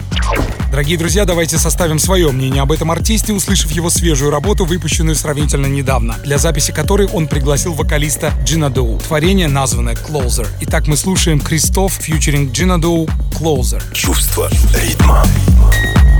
Дорогие 0.70 0.98
друзья, 0.98 1.24
давайте 1.24 1.58
составим 1.58 1.98
свое 1.98 2.30
мнение 2.30 2.62
об 2.62 2.72
этом 2.72 2.90
артисте, 2.90 3.32
услышав 3.32 3.70
его 3.70 3.90
свежую 3.90 4.30
работу, 4.30 4.64
выпущенную 4.64 5.14
сравнительно 5.14 5.66
недавно, 5.66 6.16
для 6.24 6.38
записи 6.38 6.72
которой 6.72 7.06
он 7.06 7.26
пригласил 7.26 7.74
вокалиста 7.74 8.32
Джина 8.44 8.70
Доу. 8.70 8.98
Творение 8.98 9.48
названное 9.48 9.94
Closer. 9.94 10.46
Итак, 10.60 10.86
мы 10.86 10.96
слушаем 10.96 11.40
Кристоф, 11.40 11.92
фьючеринг 11.94 12.52
Джина 12.52 12.80
Доу, 12.80 13.08
Closer. 13.38 13.82
Чувство 13.92 14.50
ритма. 14.74 15.24
Будучи 15.66 16.17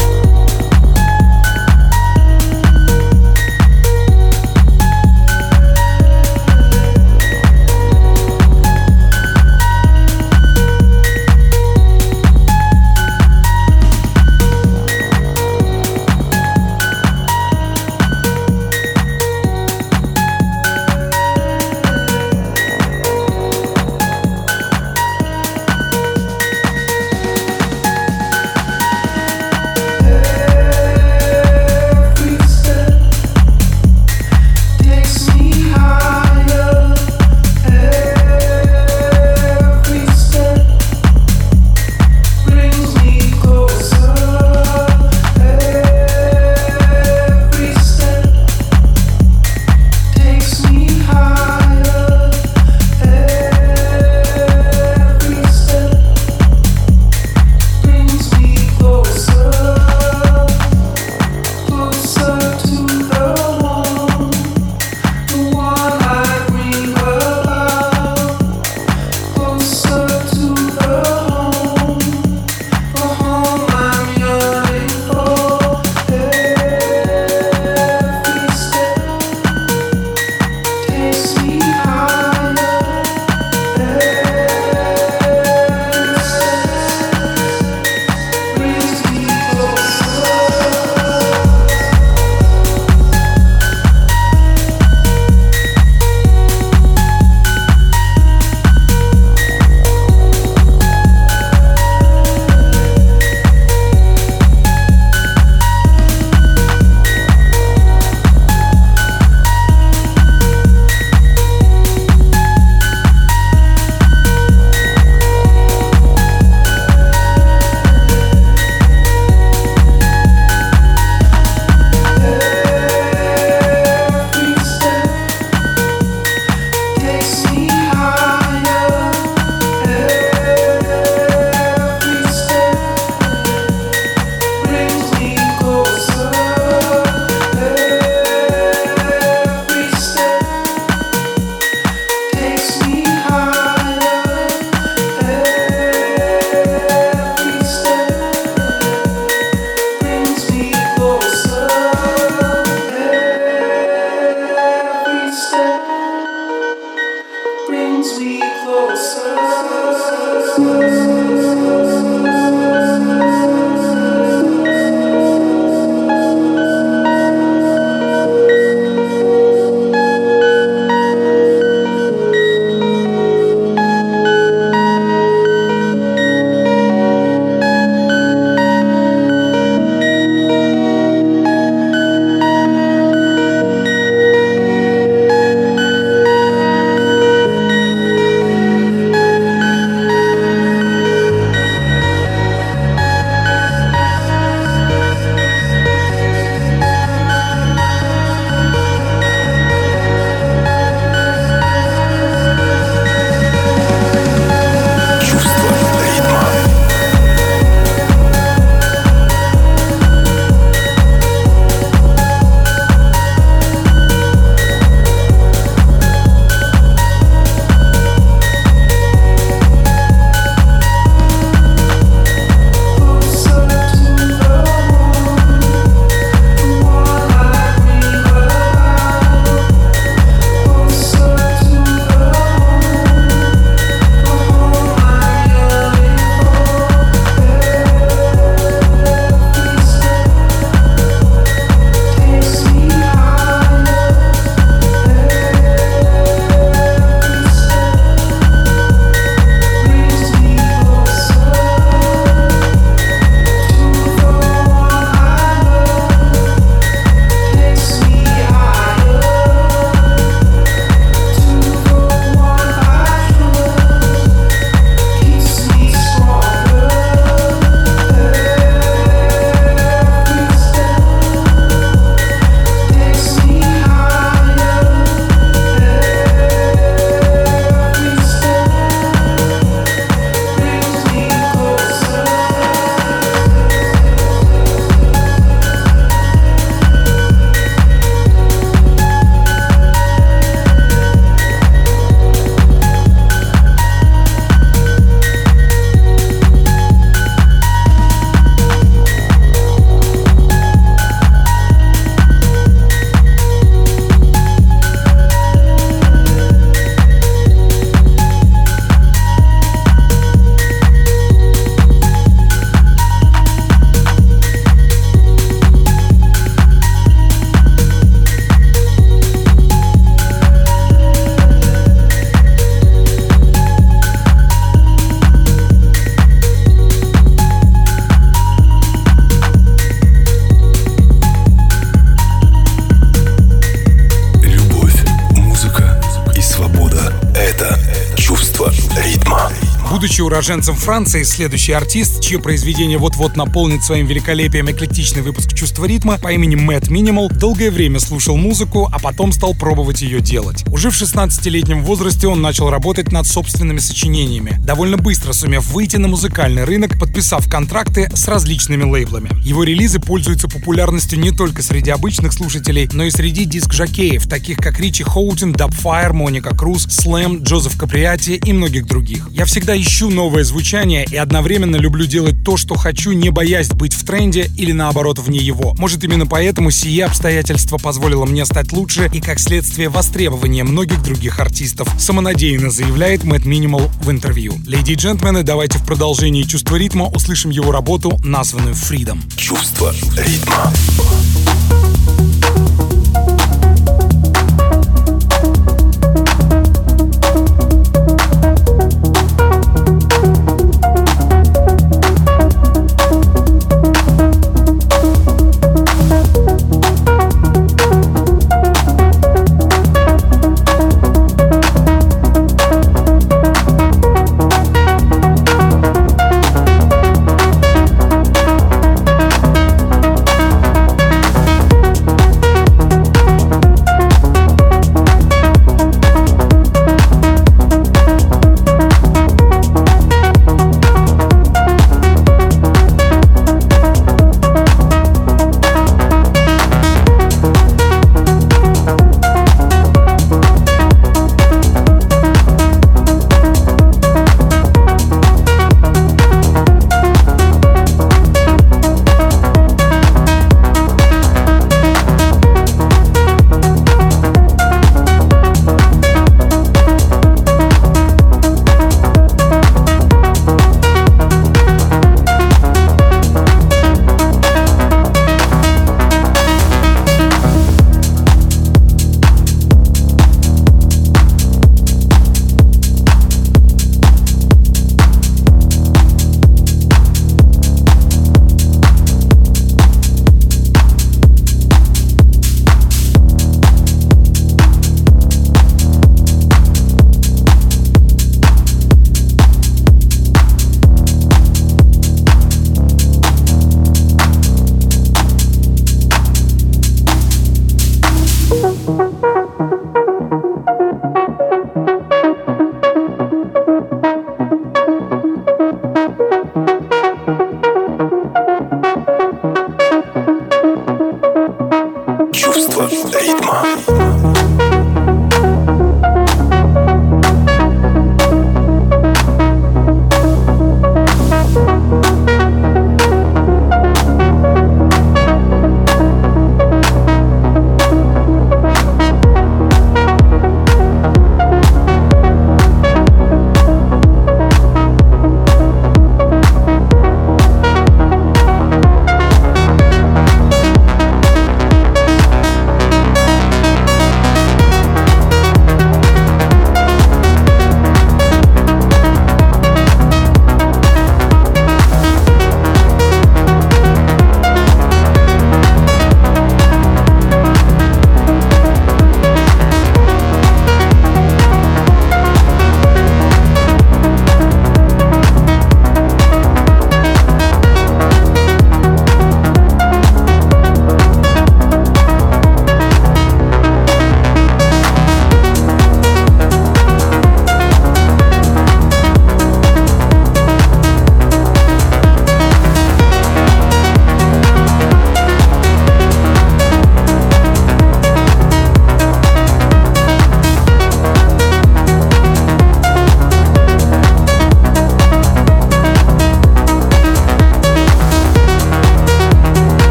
уроженцем 340.28 340.76
Франции, 340.76 341.22
следующий 341.22 341.72
артист, 341.72 342.20
чье 342.20 342.38
произведение 342.38 342.98
вот-вот 342.98 343.34
наполнит 343.34 343.82
своим 343.82 344.06
великолепием 344.06 344.70
эклектичный 344.70 345.22
выпуск 345.22 345.54
«Чувства 345.54 345.86
ритма» 345.86 346.18
по 346.18 346.30
имени 346.30 346.54
Мэтт 346.54 346.90
Минимал, 346.90 347.30
долгое 347.30 347.70
время 347.70 347.98
слушал 347.98 348.36
музыку, 348.36 348.90
а 348.92 348.98
потом 348.98 349.32
стал 349.32 349.54
пробовать 349.54 350.02
ее 350.02 350.20
делать. 350.20 350.64
Уже 350.70 350.90
в 350.90 351.00
16-летнем 351.00 351.82
возрасте 351.82 352.28
он 352.28 352.42
начал 352.42 352.68
работать 352.68 353.10
над 353.10 353.26
собственными 353.26 353.78
сочинениями, 353.78 354.56
довольно 354.62 354.98
быстро 354.98 355.32
сумев 355.32 355.66
выйти 355.70 355.96
на 355.96 356.08
музыкальный 356.08 356.64
рынок, 356.64 356.98
подписав 356.98 357.48
контракты 357.48 358.10
с 358.14 358.28
различными 358.28 358.84
лейблами. 358.84 359.30
Его 359.42 359.64
релизы 359.64 359.98
пользуются 359.98 360.47
популярностью 360.68 361.18
не 361.18 361.30
только 361.30 361.62
среди 361.62 361.90
обычных 361.90 362.34
слушателей, 362.34 362.90
но 362.92 363.04
и 363.04 363.10
среди 363.10 363.46
диск-жокеев, 363.46 364.28
таких 364.28 364.58
как 364.58 364.78
Ричи 364.78 365.02
Хоутин, 365.02 365.54
Дабфайр, 365.54 366.12
Моника 366.12 366.54
Круз, 366.54 366.86
Слэм, 366.90 367.42
Джозеф 367.42 367.78
Каприати 367.78 368.32
и 368.32 368.52
многих 368.52 368.86
других. 368.86 369.30
Я 369.30 369.46
всегда 369.46 369.74
ищу 369.80 370.10
новое 370.10 370.44
звучание 370.44 371.06
и 371.10 371.16
одновременно 371.16 371.76
люблю 371.76 372.04
делать 372.04 372.44
то, 372.44 372.58
что 372.58 372.74
хочу, 372.74 373.12
не 373.12 373.30
боясь 373.30 373.70
быть 373.70 373.94
в 373.94 374.04
тренде 374.04 374.50
или 374.58 374.72
наоборот 374.72 375.18
вне 375.18 375.38
его. 375.38 375.74
Может 375.78 376.04
именно 376.04 376.26
поэтому 376.26 376.70
сие 376.70 377.06
обстоятельство 377.06 377.78
позволило 377.78 378.26
мне 378.26 378.44
стать 378.44 378.70
лучше 378.72 379.10
и 379.10 379.22
как 379.22 379.40
следствие 379.40 379.88
востребования 379.88 380.64
многих 380.64 381.02
других 381.02 381.40
артистов, 381.40 381.88
самонадеянно 381.98 382.70
заявляет 382.70 383.24
Мэтт 383.24 383.46
Минимал 383.46 383.90
в 384.02 384.10
интервью. 384.10 384.52
Леди 384.66 384.92
и 384.92 384.96
джентльмены, 384.96 385.44
давайте 385.44 385.78
в 385.78 385.86
продолжении 385.86 386.42
чувства 386.42 386.76
ритма 386.76 387.06
услышим 387.06 387.50
его 387.50 387.72
работу, 387.72 388.18
названную 388.22 388.74
Freedom. 388.74 389.18
Чувство 389.34 389.94
ритма. 390.14 390.57
Oh, 390.60 390.72
oh, 390.74 391.34
oh. 391.36 391.37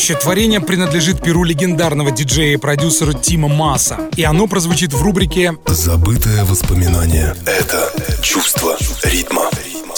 Следующее 0.00 0.22
творение 0.22 0.60
принадлежит 0.62 1.22
перу 1.22 1.44
легендарного 1.44 2.10
диджея 2.10 2.54
и 2.54 2.56
продюсера 2.56 3.12
Тима 3.12 3.48
Масса. 3.48 4.08
И 4.16 4.22
оно 4.22 4.46
прозвучит 4.46 4.94
в 4.94 5.02
рубрике 5.02 5.52
«Забытое 5.66 6.46
воспоминание». 6.46 7.36
Это 7.44 7.92
чувство 8.22 8.78
ритма. 9.02 9.50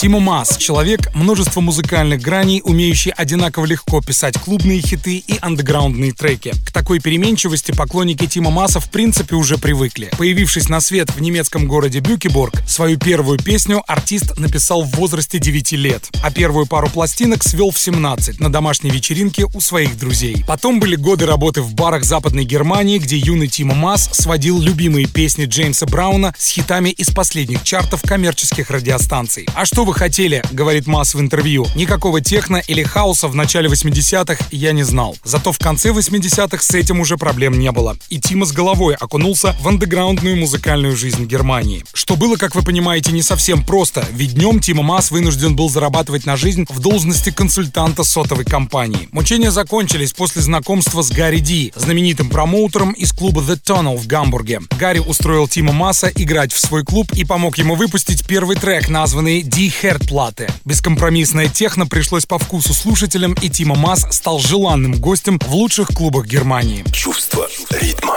Тимо 0.03 0.19
Мас— 0.19 0.57
человек, 0.59 1.15
множество 1.15 1.61
музыкальных 1.61 2.21
граней, 2.21 2.61
умеющий 2.65 3.13
одинаково 3.13 3.67
легко 3.67 4.01
писать 4.01 4.37
клубные 4.37 4.81
хиты 4.81 5.19
и 5.19 5.39
андеграундные 5.41 6.11
треки. 6.11 6.53
К 6.67 6.72
такой 6.93 7.01
переменчивости 7.01 7.73
поклонники 7.73 8.27
Тима 8.27 8.51
Маса 8.51 8.79
в 8.79 8.91
принципе 8.91 9.35
уже 9.35 9.57
привыкли. 9.57 10.11
Появившись 10.19 10.69
на 10.69 10.79
свет 10.83 11.11
в 11.11 11.23
немецком 11.23 11.67
городе 11.67 12.01
Бюкеборг, 12.01 12.53
свою 12.69 12.99
первую 12.99 13.39
песню 13.39 13.83
артист 13.87 14.39
написал 14.39 14.83
в 14.83 14.91
возрасте 14.97 15.39
9 15.39 15.73
лет, 15.73 16.11
а 16.23 16.31
первую 16.31 16.67
пару 16.67 16.91
пластинок 16.91 17.43
свел 17.45 17.71
в 17.71 17.79
17 17.79 18.41
на 18.41 18.53
домашней 18.53 18.91
вечеринке 18.91 19.47
у 19.55 19.61
своих 19.63 19.99
друзей. 19.99 20.45
Потом 20.47 20.81
были 20.81 20.97
годы 20.97 21.25
работы 21.25 21.63
в 21.63 21.73
барах 21.73 22.05
Западной 22.05 22.45
Германии, 22.45 22.99
где 22.99 23.17
юный 23.17 23.49
Тима 23.49 23.75
Мас 23.75 24.11
сводил 24.13 24.61
любимые 24.61 25.07
песни 25.07 25.47
Джеймса 25.47 25.87
Брауна 25.87 26.35
с 26.37 26.51
хитами 26.51 26.91
из 26.91 27.09
последних 27.09 27.63
чартов 27.63 28.03
коммерческих 28.03 28.69
радиостанций. 28.69 29.49
А 29.55 29.65
что 29.65 29.87
вы 29.87 29.95
хотели, 29.95 30.43
говорит 30.53 30.87
Масс 30.87 31.15
в 31.15 31.21
интервью. 31.21 31.65
Никакого 31.75 32.21
техно 32.21 32.59
или 32.69 32.83
хаоса 32.83 33.29
в 33.29 33.35
начале 33.35 33.71
80-х 33.71 34.45
я 34.51 34.73
не 34.73 34.83
знал. 34.83 35.17
Зато 35.25 35.53
в 35.53 35.59
конце 35.59 35.89
80-х 35.89 36.63
с 36.63 36.75
этим 36.83 37.01
уже 37.01 37.17
проблем 37.17 37.59
не 37.59 37.71
было. 37.73 37.97
И 38.11 38.21
Тима 38.21 38.45
с 38.45 38.53
головой 38.53 38.95
окунулся 38.95 39.57
в 39.61 39.69
андеграундную 39.69 40.37
музыкальную 40.37 40.97
жизнь 40.97 41.25
Германии. 41.25 41.85
Что 41.95 42.17
было, 42.17 42.37
как 42.37 42.55
вы 42.55 42.63
понимаете, 42.63 43.13
не 43.13 43.23
совсем 43.23 43.65
просто, 43.65 44.05
ведь 44.13 44.35
днем 44.35 44.61
Тима 44.61 44.83
Масс 44.83 45.11
вынужден 45.11 45.57
был 45.57 45.71
зарабатывать 45.71 46.27
на 46.27 46.37
жизнь 46.37 46.67
в 46.69 46.81
должности 46.81 47.31
консультанта 47.31 48.05
сотовой 48.05 48.45
компании. 48.45 49.09
Мучения 49.13 49.51
закончились 49.51 50.13
после 50.13 50.43
знакомства 50.43 51.03
с 51.03 51.11
Гарри 51.11 51.39
Ди, 51.39 51.73
знаменитым 51.77 52.29
промоутером 52.29 52.93
из 52.93 53.13
клуба 53.13 53.41
The 53.41 53.61
Tunnel 53.63 53.97
в 53.97 54.07
Гамбурге. 54.07 54.61
Гарри 54.79 54.99
устроил 54.99 55.47
Тима 55.47 55.73
Масса 55.73 56.11
играть 56.15 56.53
в 56.53 56.59
свой 56.59 56.85
клуб 56.85 57.13
и 57.15 57.25
помог 57.25 57.59
ему 57.59 57.77
выпустить 57.77 58.27
первый 58.27 58.57
трек, 58.57 58.89
названный 58.89 59.43
«Ди 59.43 59.71
Херт-платы. 59.71 60.49
Бескомпромиссная 60.65 61.49
техно 61.49 61.87
пришлось 61.87 62.27
по 62.27 62.39
вкусу 62.39 62.75
слушателям, 62.75 63.35
и 63.35 63.49
Тима 63.49 63.77
Мас 63.77 64.07
стал 64.11 64.41
желанным 64.41 64.95
гостем 64.95 65.39
в 65.39 65.55
лучших 65.55 65.89
клубах 65.89 66.27
Германии. 66.27 66.62
Чувство 66.93 67.49
ритма. 67.71 68.12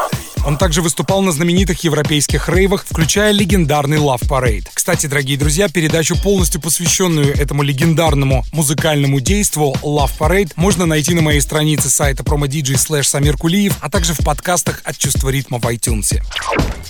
Он 0.45 0.57
также 0.57 0.83
выступал 0.83 1.23
на 1.23 1.31
знаменитых 1.31 1.83
европейских 1.83 2.49
рейвах, 2.49 2.85
включая 2.87 3.31
легендарный 3.31 3.97
Love 3.97 4.27
Parade. 4.27 4.67
Кстати, 4.71 5.07
дорогие 5.07 5.39
друзья, 5.39 5.67
передачу, 5.69 6.15
полностью 6.21 6.61
посвященную 6.61 7.35
этому 7.35 7.63
легендарному 7.63 8.45
музыкальному 8.51 9.19
действу 9.19 9.75
Love 9.81 10.11
Parade, 10.19 10.51
можно 10.55 10.85
найти 10.85 11.15
на 11.15 11.23
моей 11.23 11.41
странице 11.41 11.89
сайта 11.89 12.21
promodj 12.21 12.75
slash 12.75 13.05
Самир 13.05 13.37
Кулиев, 13.37 13.77
а 13.81 13.89
также 13.89 14.13
в 14.13 14.19
подкастах 14.19 14.81
от 14.83 14.95
Чувства 14.99 15.29
ритма 15.29 15.57
в 15.57 15.63
iTunes. 15.63 16.21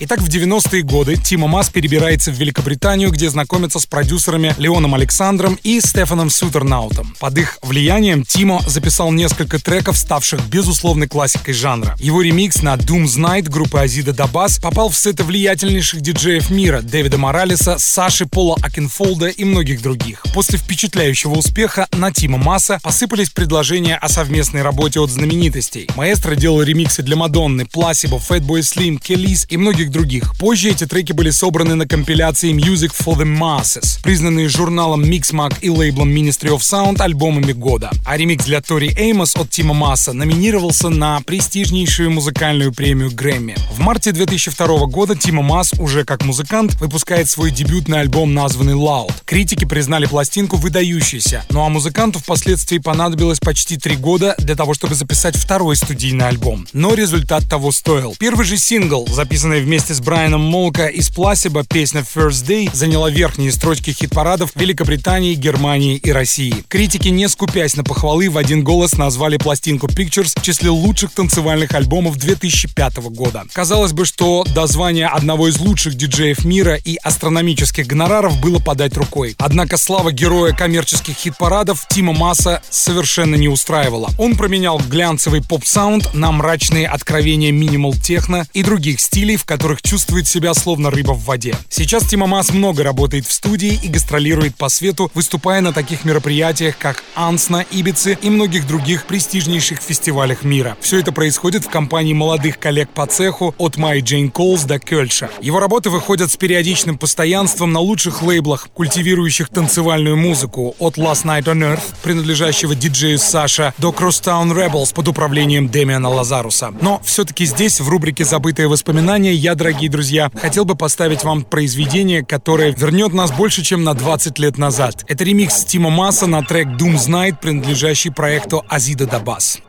Итак, 0.01 0.19
в 0.19 0.27
90-е 0.27 0.81
годы 0.81 1.15
Тима 1.15 1.47
Мас 1.47 1.69
перебирается 1.69 2.29
в 2.29 2.35
Великобританию, 2.35 3.11
где 3.11 3.29
знакомится 3.29 3.79
с 3.79 3.85
продюсерами 3.85 4.53
Леоном 4.57 4.93
Александром 4.93 5.57
и 5.63 5.79
Стефаном 5.79 6.29
Сутернаутом. 6.29 7.15
Под 7.17 7.37
их 7.37 7.59
влиянием 7.61 8.25
Тимо 8.25 8.61
записал 8.67 9.13
несколько 9.13 9.57
треков, 9.57 9.97
ставших 9.97 10.45
безусловной 10.47 11.07
классикой 11.07 11.53
жанра. 11.53 11.95
Его 11.97 12.21
ремикс 12.21 12.61
на 12.61 12.75
Doom's 12.75 13.17
Night 13.17 13.44
хит 13.45 13.51
группы 13.51 13.79
Азида 13.79 14.13
Дабас 14.13 14.57
попал 14.57 14.89
в 14.89 14.97
сеты 14.97 15.23
влиятельнейших 15.23 16.01
диджеев 16.01 16.49
мира 16.49 16.81
Дэвида 16.81 17.17
Моралеса, 17.17 17.77
Саши 17.77 18.25
Пола 18.25 18.57
Акинфолда 18.61 19.27
и 19.27 19.43
многих 19.43 19.81
других. 19.81 20.23
После 20.33 20.57
впечатляющего 20.57 21.33
успеха 21.33 21.87
на 21.91 22.11
Тимо 22.11 22.37
Мааса 22.37 22.79
посыпались 22.81 23.29
предложения 23.29 23.97
о 23.97 24.09
совместной 24.09 24.63
работе 24.63 24.99
от 24.99 25.11
знаменитостей. 25.11 25.87
Маэстро 25.95 26.35
делал 26.35 26.63
ремиксы 26.63 27.03
для 27.03 27.15
Мадонны, 27.15 27.65
Placebo, 27.65 28.17
Fatboy 28.17 28.61
Slim, 28.61 28.99
Келис 28.99 29.45
и 29.49 29.57
многих 29.57 29.91
других. 29.91 30.35
Позже 30.39 30.71
эти 30.71 30.85
треки 30.85 31.11
были 31.11 31.29
собраны 31.29 31.75
на 31.75 31.87
компиляции 31.87 32.51
Music 32.51 32.93
for 32.97 33.15
the 33.15 33.25
Maases, 33.25 34.01
признанные 34.03 34.49
журналом 34.49 35.03
Mixmag 35.03 35.57
и 35.61 35.69
лейблом 35.69 36.09
Ministry 36.09 36.49
of 36.49 36.59
Sound 36.59 37.01
альбомами 37.01 37.51
года. 37.51 37.91
А 38.05 38.17
ремикс 38.17 38.45
для 38.45 38.61
Тори 38.61 38.91
Эймос 38.95 39.35
от 39.35 39.51
Тимо 39.51 39.73
Мааса 39.73 40.13
номинировался 40.13 40.89
на 40.89 41.21
престижнейшую 41.21 42.09
музыкальную 42.11 42.73
премию 42.73 43.11
Грэмми 43.11 43.34
Грэмми. 43.35 43.55
В 43.71 43.79
марте 43.79 44.11
2002 44.11 44.85
года 44.87 45.15
Тимо 45.15 45.41
Маас 45.41 45.73
уже 45.77 46.05
как 46.05 46.23
музыкант 46.23 46.75
выпускает 46.75 47.29
свой 47.29 47.51
дебютный 47.51 47.99
альбом, 47.99 48.33
названный 48.33 48.73
Loud. 48.73 49.13
Критики 49.25 49.65
признали 49.65 50.05
пластинку 50.05 50.57
выдающейся, 50.57 51.43
ну 51.49 51.65
а 51.65 51.69
музыканту 51.69 52.19
впоследствии 52.19 52.77
понадобилось 52.77 53.39
почти 53.39 53.77
три 53.77 53.95
года 53.95 54.35
для 54.37 54.55
того, 54.55 54.73
чтобы 54.73 54.95
записать 54.95 55.35
второй 55.35 55.75
студийный 55.75 56.27
альбом. 56.27 56.67
Но 56.73 56.93
результат 56.93 57.47
того 57.49 57.71
стоил. 57.71 58.15
Первый 58.19 58.45
же 58.45 58.57
сингл, 58.57 59.07
записанный 59.07 59.61
вместе 59.61 59.93
с 59.93 59.99
Брайаном 59.99 60.41
Молко 60.41 60.87
из 60.87 61.09
Пласиба, 61.09 61.65
песня 61.65 62.01
First 62.01 62.45
Day, 62.47 62.69
заняла 62.73 63.09
верхние 63.09 63.51
строчки 63.51 63.91
хит-парадов 63.91 64.51
Великобритании, 64.55 65.35
Германии 65.35 65.97
и 65.97 66.11
России. 66.11 66.63
Критики, 66.67 67.09
не 67.09 67.27
скупясь 67.27 67.75
на 67.75 67.83
похвалы, 67.83 68.29
в 68.29 68.37
один 68.37 68.63
голос 68.63 68.93
назвали 68.93 69.37
пластинку 69.37 69.87
Pictures 69.87 70.39
в 70.39 70.41
числе 70.41 70.69
лучших 70.69 71.11
танцевальных 71.11 71.73
альбомов 71.73 72.17
2005 72.17 72.97
года 72.97 73.24
года. 73.25 73.43
Казалось 73.53 73.93
бы, 73.93 74.05
что 74.05 74.43
до 74.53 74.67
звания 74.67 75.07
одного 75.07 75.47
из 75.47 75.59
лучших 75.59 75.95
диджеев 75.95 76.45
мира 76.45 76.75
и 76.75 76.97
астрономических 76.97 77.87
гонораров 77.87 78.39
было 78.39 78.59
подать 78.59 78.95
рукой. 78.97 79.35
Однако 79.39 79.77
слава 79.77 80.11
героя 80.11 80.53
коммерческих 80.53 81.15
хит-парадов 81.15 81.87
Тимо 81.89 82.13
Мааса 82.13 82.61
совершенно 82.69 83.35
не 83.35 83.47
устраивала. 83.47 84.09
Он 84.17 84.35
променял 84.35 84.79
глянцевый 84.79 85.41
поп-саунд 85.41 86.13
на 86.13 86.31
мрачные 86.31 86.87
откровения 86.87 87.51
минимал-техно 87.51 88.47
и 88.53 88.63
других 88.63 88.99
стилей, 88.99 89.37
в 89.37 89.45
которых 89.45 89.81
чувствует 89.81 90.27
себя 90.27 90.53
словно 90.53 90.91
рыба 90.91 91.13
в 91.13 91.25
воде. 91.25 91.55
Сейчас 91.69 92.07
Тимо 92.07 92.27
Маас 92.27 92.51
много 92.51 92.83
работает 92.83 93.25
в 93.25 93.31
студии 93.31 93.79
и 93.81 93.87
гастролирует 93.87 94.55
по 94.55 94.69
свету, 94.69 95.11
выступая 95.13 95.61
на 95.61 95.73
таких 95.73 96.05
мероприятиях, 96.05 96.77
как 96.77 97.03
Ants 97.15 97.48
на 97.48 97.65
Ибице 97.71 98.17
и 98.21 98.29
многих 98.29 98.67
других 98.67 99.05
престижнейших 99.05 99.79
фестивалях 99.81 100.43
мира. 100.43 100.77
Все 100.81 100.99
это 100.99 101.11
происходит 101.11 101.65
в 101.65 101.69
компании 101.69 102.13
молодых 102.13 102.59
коллег 102.59 102.89
по 102.89 103.04
цеху 103.05 103.53
от 103.57 103.77
My 103.77 103.99
Jane 104.01 104.31
Coles 104.31 104.65
до 104.65 104.79
Кельша. 104.79 105.29
Его 105.41 105.59
работы 105.59 105.89
выходят 105.89 106.31
с 106.31 106.37
периодичным 106.37 106.97
постоянством 106.97 107.71
на 107.71 107.79
лучших 107.79 108.21
лейблах, 108.21 108.69
культивирующих 108.73 109.49
танцевальную 109.49 110.17
музыку, 110.17 110.75
от 110.79 110.97
Last 110.97 111.25
Night 111.25 111.45
on 111.45 111.59
Earth, 111.61 111.95
принадлежащего 112.03 112.75
диджею 112.75 113.19
Саша, 113.19 113.73
до 113.77 113.89
Crosstown 113.89 114.51
Rebels 114.51 114.93
под 114.93 115.07
управлением 115.07 115.69
Демиана 115.69 116.09
Лазаруса. 116.09 116.73
Но 116.81 117.01
все-таки 117.03 117.45
здесь, 117.45 117.79
в 117.79 117.89
рубрике 117.89 118.25
«Забытые 118.25 118.67
воспоминания», 118.67 119.33
я, 119.33 119.55
дорогие 119.55 119.89
друзья, 119.89 120.31
хотел 120.35 120.65
бы 120.65 120.75
поставить 120.75 121.23
вам 121.23 121.43
произведение, 121.43 122.23
которое 122.25 122.71
вернет 122.71 123.13
нас 123.13 123.31
больше, 123.31 123.63
чем 123.63 123.83
на 123.83 123.93
20 123.93 124.39
лет 124.39 124.57
назад. 124.57 125.03
Это 125.07 125.23
ремикс 125.23 125.65
Тима 125.65 125.89
Масса 125.89 126.27
на 126.27 126.43
трек 126.43 126.67
Doom's 126.67 127.07
Night, 127.07 127.37
принадлежащий 127.41 128.09
проекту 128.09 128.63
Азида 128.67 129.05
Дабас. 129.05 129.59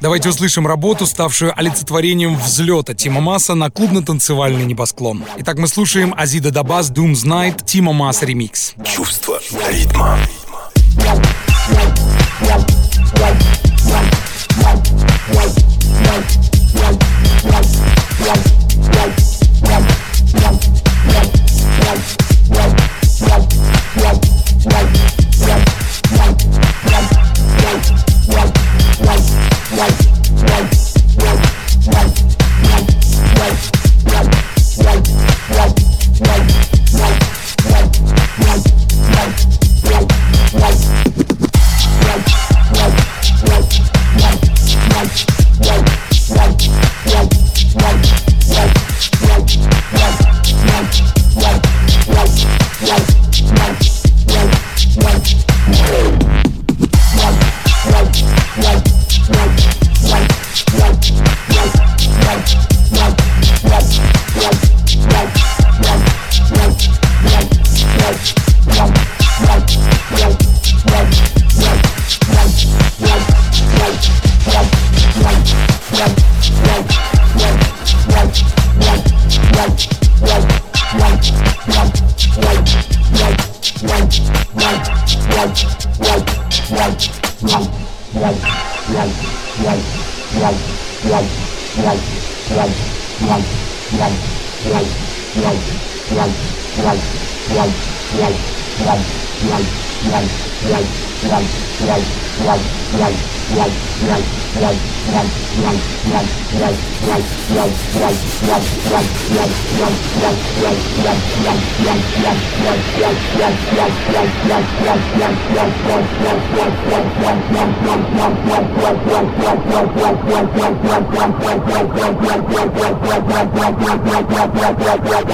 Давайте 0.00 0.28
услышим 0.28 0.66
работу, 0.66 1.06
ставшую 1.06 1.58
олицетворением 1.58 2.36
взлета 2.36 2.63
Тима 2.94 3.20
Масса 3.20 3.54
на 3.54 3.70
клубно-танцевальный 3.70 4.64
небосклон. 4.64 5.24
Итак, 5.38 5.58
мы 5.58 5.68
слушаем 5.68 6.14
Азида 6.16 6.50
Дабас 6.50 6.90
Doom's 6.90 7.24
Night 7.24 7.64
Тима 7.64 7.92
Масса 7.92 8.26
ремикс. 8.26 8.74
Чувство 8.84 9.40
ритма. 9.70 10.18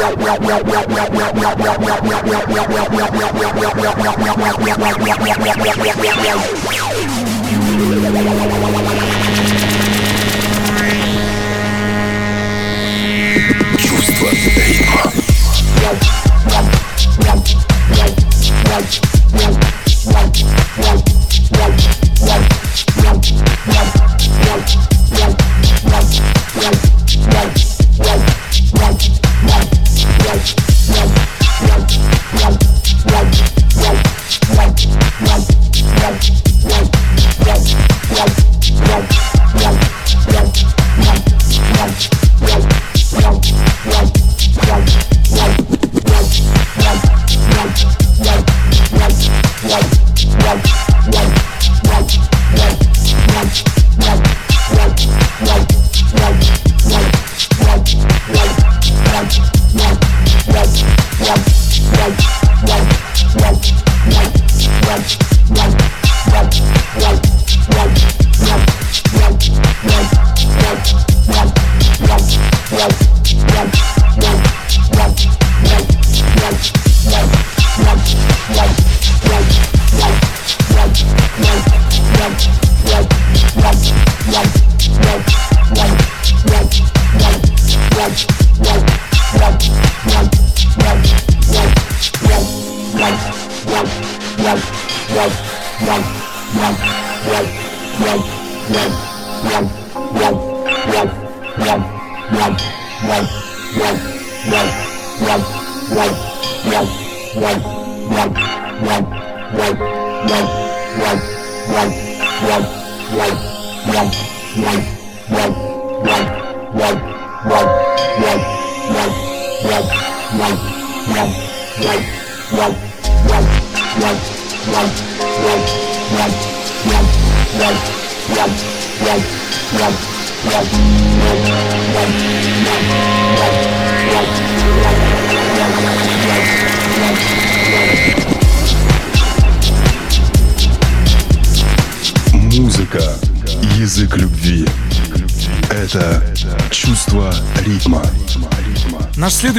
Чувство 0.01 0.31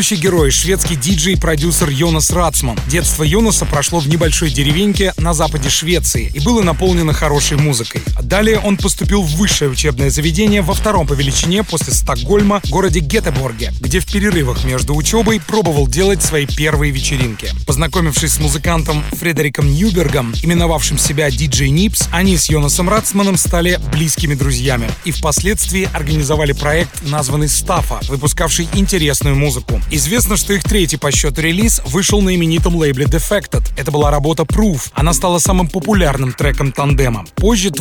Следующий 0.01 0.23
герой— 0.23 0.49
шведский 0.51 0.95
диджей-продюсер 0.95 1.89
Йонас 1.89 2.31
Рацман. 2.31 2.75
Детство 2.87 3.21
Йонаса 3.21 3.67
прошло 3.67 3.99
в 3.99 4.09
небольшой 4.09 4.49
деревеньке 4.49 5.13
на 5.17 5.35
западе 5.35 5.69
Швеции 5.69 6.31
и 6.33 6.39
было 6.39 6.63
наполнено 6.63 7.13
хорошей 7.13 7.57
музыкой. 7.57 8.01
Далее 8.31 8.59
он 8.59 8.77
поступил 8.77 9.23
в 9.23 9.35
высшее 9.35 9.69
учебное 9.69 10.09
заведение 10.09 10.61
во 10.61 10.73
втором 10.73 11.05
по 11.05 11.11
величине 11.11 11.65
после 11.65 11.91
Стокгольма, 11.91 12.61
городе 12.69 13.01
Гетеборге, 13.01 13.73
где 13.81 13.99
в 13.99 14.05
перерывах 14.05 14.63
между 14.63 14.95
учебой 14.95 15.41
пробовал 15.41 15.85
делать 15.85 16.23
свои 16.23 16.45
первые 16.45 16.93
вечеринки. 16.93 17.49
Познакомившись 17.67 18.31
с 18.31 18.39
музыкантом 18.39 19.03
Фредериком 19.19 19.69
Ньюбергом, 19.69 20.33
именовавшим 20.43 20.97
себя 20.97 21.29
диджей 21.29 21.71
Нипс, 21.71 22.07
они 22.13 22.37
с 22.37 22.49
Йонасом 22.49 22.87
Рацманом 22.87 23.35
стали 23.35 23.77
близкими 23.91 24.33
друзьями 24.33 24.89
и 25.03 25.11
впоследствии 25.11 25.89
организовали 25.91 26.53
проект, 26.53 27.01
названный 27.01 27.49
Стафа, 27.49 27.99
выпускавший 28.07 28.69
интересную 28.75 29.35
музыку. 29.35 29.81
Известно, 29.91 30.37
что 30.37 30.53
их 30.53 30.63
третий 30.63 30.95
по 30.95 31.11
счету 31.11 31.41
релиз 31.41 31.81
вышел 31.85 32.21
на 32.21 32.33
именитом 32.33 32.77
лейбле 32.77 33.07
Defected. 33.07 33.63
Это 33.75 33.91
была 33.91 34.09
работа 34.09 34.43
Proof. 34.43 34.83
Она 34.93 35.11
стала 35.11 35.39
самым 35.39 35.67
популярным 35.67 36.31
треком 36.31 36.71
тандема. 36.71 37.25
Позже 37.35 37.71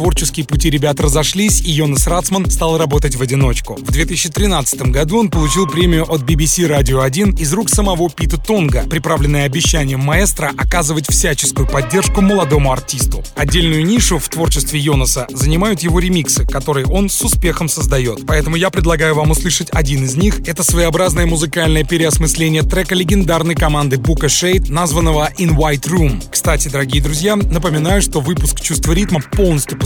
творческие 0.41 0.47
пути 0.47 0.71
ребят 0.71 1.01
разошлись, 1.01 1.61
и 1.63 1.71
Йонас 1.71 2.07
Рацман 2.07 2.51
стал 2.51 2.79
работать 2.79 3.17
в 3.17 3.23
одиночку. 3.23 3.75
В 3.75 3.91
2013 3.91 4.83
году 4.83 5.19
он 5.19 5.31
получил 5.31 5.67
премию 5.67 6.11
от 6.11 6.23
BBC 6.23 6.69
Radio 6.69 7.03
1 7.03 7.37
из 7.37 7.53
рук 7.53 7.69
самого 7.69 8.09
Пита 8.09 8.39
Тонга, 8.39 8.85
приправленная 8.89 9.47
обещанием 9.47 10.01
маэстро 10.01 10.53
оказывать 10.57 11.11
всяческую 11.11 11.67
поддержку 11.67 12.21
молодому 12.21 12.73
артисту. 12.73 13.25
Отдельную 13.37 13.85
нишу 13.85 14.19
в 14.19 14.29
творчестве 14.29 14.79
Йонаса 14.79 15.27
занимают 15.31 15.81
его 15.81 15.99
ремиксы, 15.99 16.47
которые 16.47 16.87
он 16.87 17.09
с 17.09 17.21
успехом 17.23 17.69
создает. 17.69 18.27
Поэтому 18.27 18.57
я 18.57 18.71
предлагаю 18.71 19.15
вам 19.15 19.31
услышать 19.31 19.69
один 19.73 20.05
из 20.05 20.17
них. 20.17 20.41
Это 20.47 20.63
своеобразная 20.63 21.27
музыкальная 21.27 21.81
полное 21.81 21.85
переосмысление 21.85 22.63
трека 22.63 22.95
легендарной 22.95 23.55
команды 23.55 23.97
Бука 23.97 24.29
Шейд, 24.29 24.69
названного 24.69 25.31
In 25.39 25.57
White 25.57 25.89
Room. 25.89 26.23
Кстати, 26.31 26.69
дорогие 26.69 27.03
друзья, 27.03 27.37
напоминаю, 27.37 28.03
что 28.03 28.21
выпуск 28.21 28.61
«Чувство 28.61 28.93
ритма», 28.93 29.21
полностью 29.21 29.79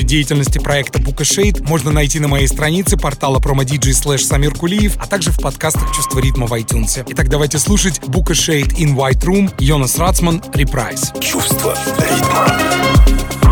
посвященный 0.00 0.02
деятельности 0.02 0.58
проекта 0.58 0.98
Бука 0.98 1.24
Шейд, 1.24 1.60
можно 1.60 1.90
найти 1.90 2.20
на 2.20 2.28
моей 2.28 2.46
странице 2.48 2.96
портала 2.96 3.38
promodj 3.38 3.92
слэш 3.92 4.24
Самир 4.24 4.54
Кулиев, 4.54 4.96
а 4.98 5.06
также 5.06 5.30
в 5.30 5.38
подкастах 5.38 5.94
«Чувство 5.94 6.18
ритма» 6.20 6.46
в 6.46 6.52
iTunes. 6.52 7.04
Итак, 7.08 7.28
давайте 7.28 7.58
слушать 7.58 8.00
Бука 8.06 8.34
Шейд 8.34 8.72
In 8.78 8.94
White 8.94 9.24
Room, 9.24 9.52
Йонас 9.58 9.98
Рацман, 9.98 10.42
Репрайз. 10.54 11.12
Чувство 11.20 11.76
ритма. 11.98 13.49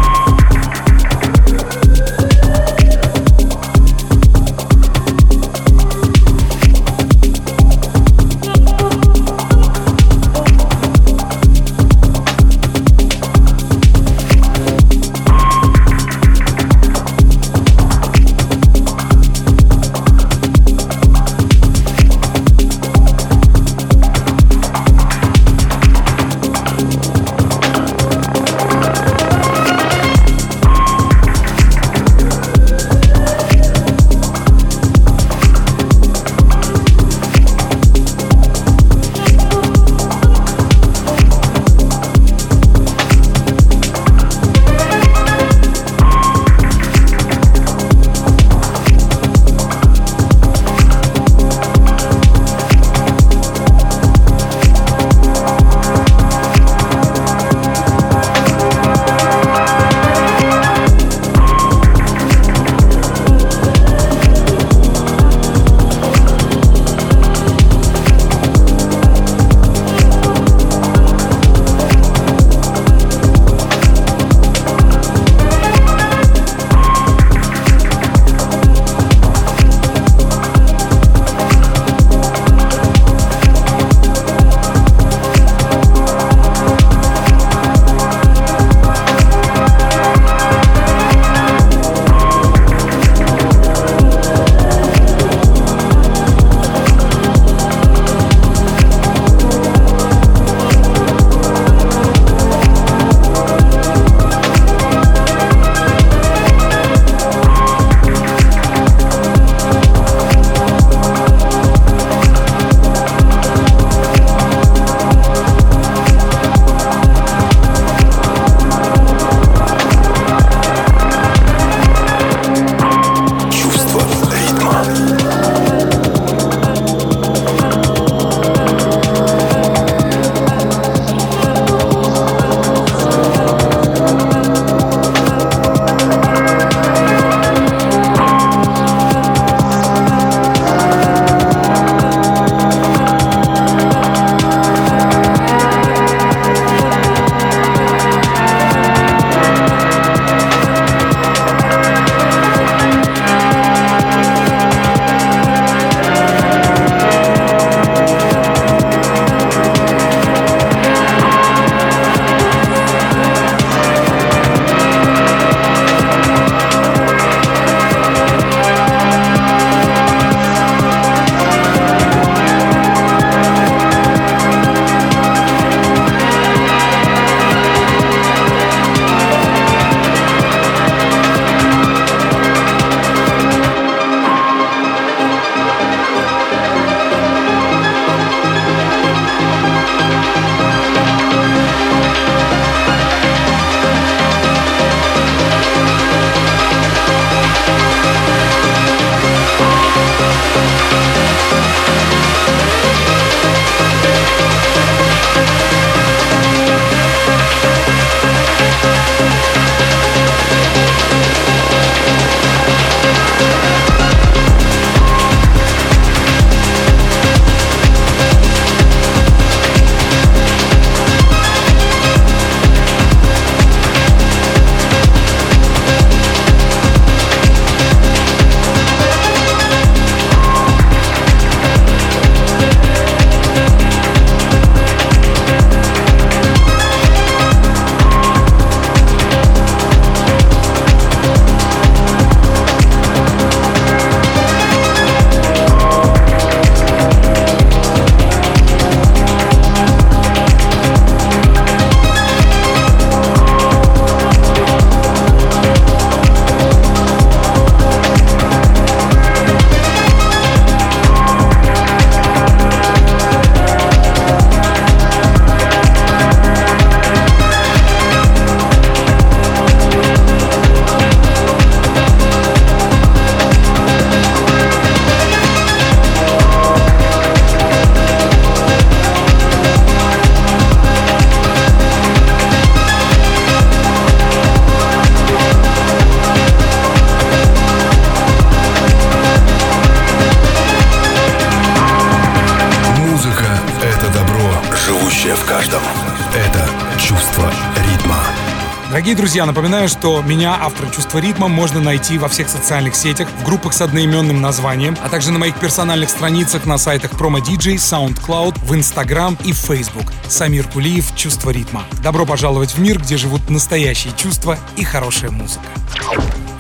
Дорогие 299.09 299.23
друзья, 299.25 299.47
напоминаю, 299.47 299.89
что 299.89 300.21
меня, 300.21 300.55
автора 300.61 300.91
«Чувства 300.91 301.17
ритма», 301.21 301.49
можно 301.49 301.81
найти 301.81 302.19
во 302.19 302.29
всех 302.29 302.51
социальных 302.51 302.95
сетях, 302.95 303.27
в 303.41 303.43
группах 303.43 303.73
с 303.73 303.81
одноименным 303.81 304.43
названием, 304.43 304.99
а 305.03 305.09
также 305.09 305.33
на 305.33 305.39
моих 305.39 305.59
персональных 305.59 306.11
страницах 306.11 306.67
на 306.67 306.77
сайтах 306.77 307.13
Promo 307.13 307.41
DJ, 307.41 307.77
SoundCloud, 307.77 308.59
в 308.67 308.75
Instagram 308.75 309.39
и 309.47 309.55
Facebook. 309.55 310.13
Самир 310.29 310.69
Кулиев 310.69 311.17
«Чувство 311.17 311.49
ритма». 311.49 311.85
Добро 312.03 312.27
пожаловать 312.27 312.75
в 312.75 312.81
мир, 312.81 312.99
где 312.99 313.17
живут 313.17 313.49
настоящие 313.49 314.13
чувства 314.15 314.59
и 314.77 314.85
хорошая 314.85 315.31
музыка. 315.31 315.65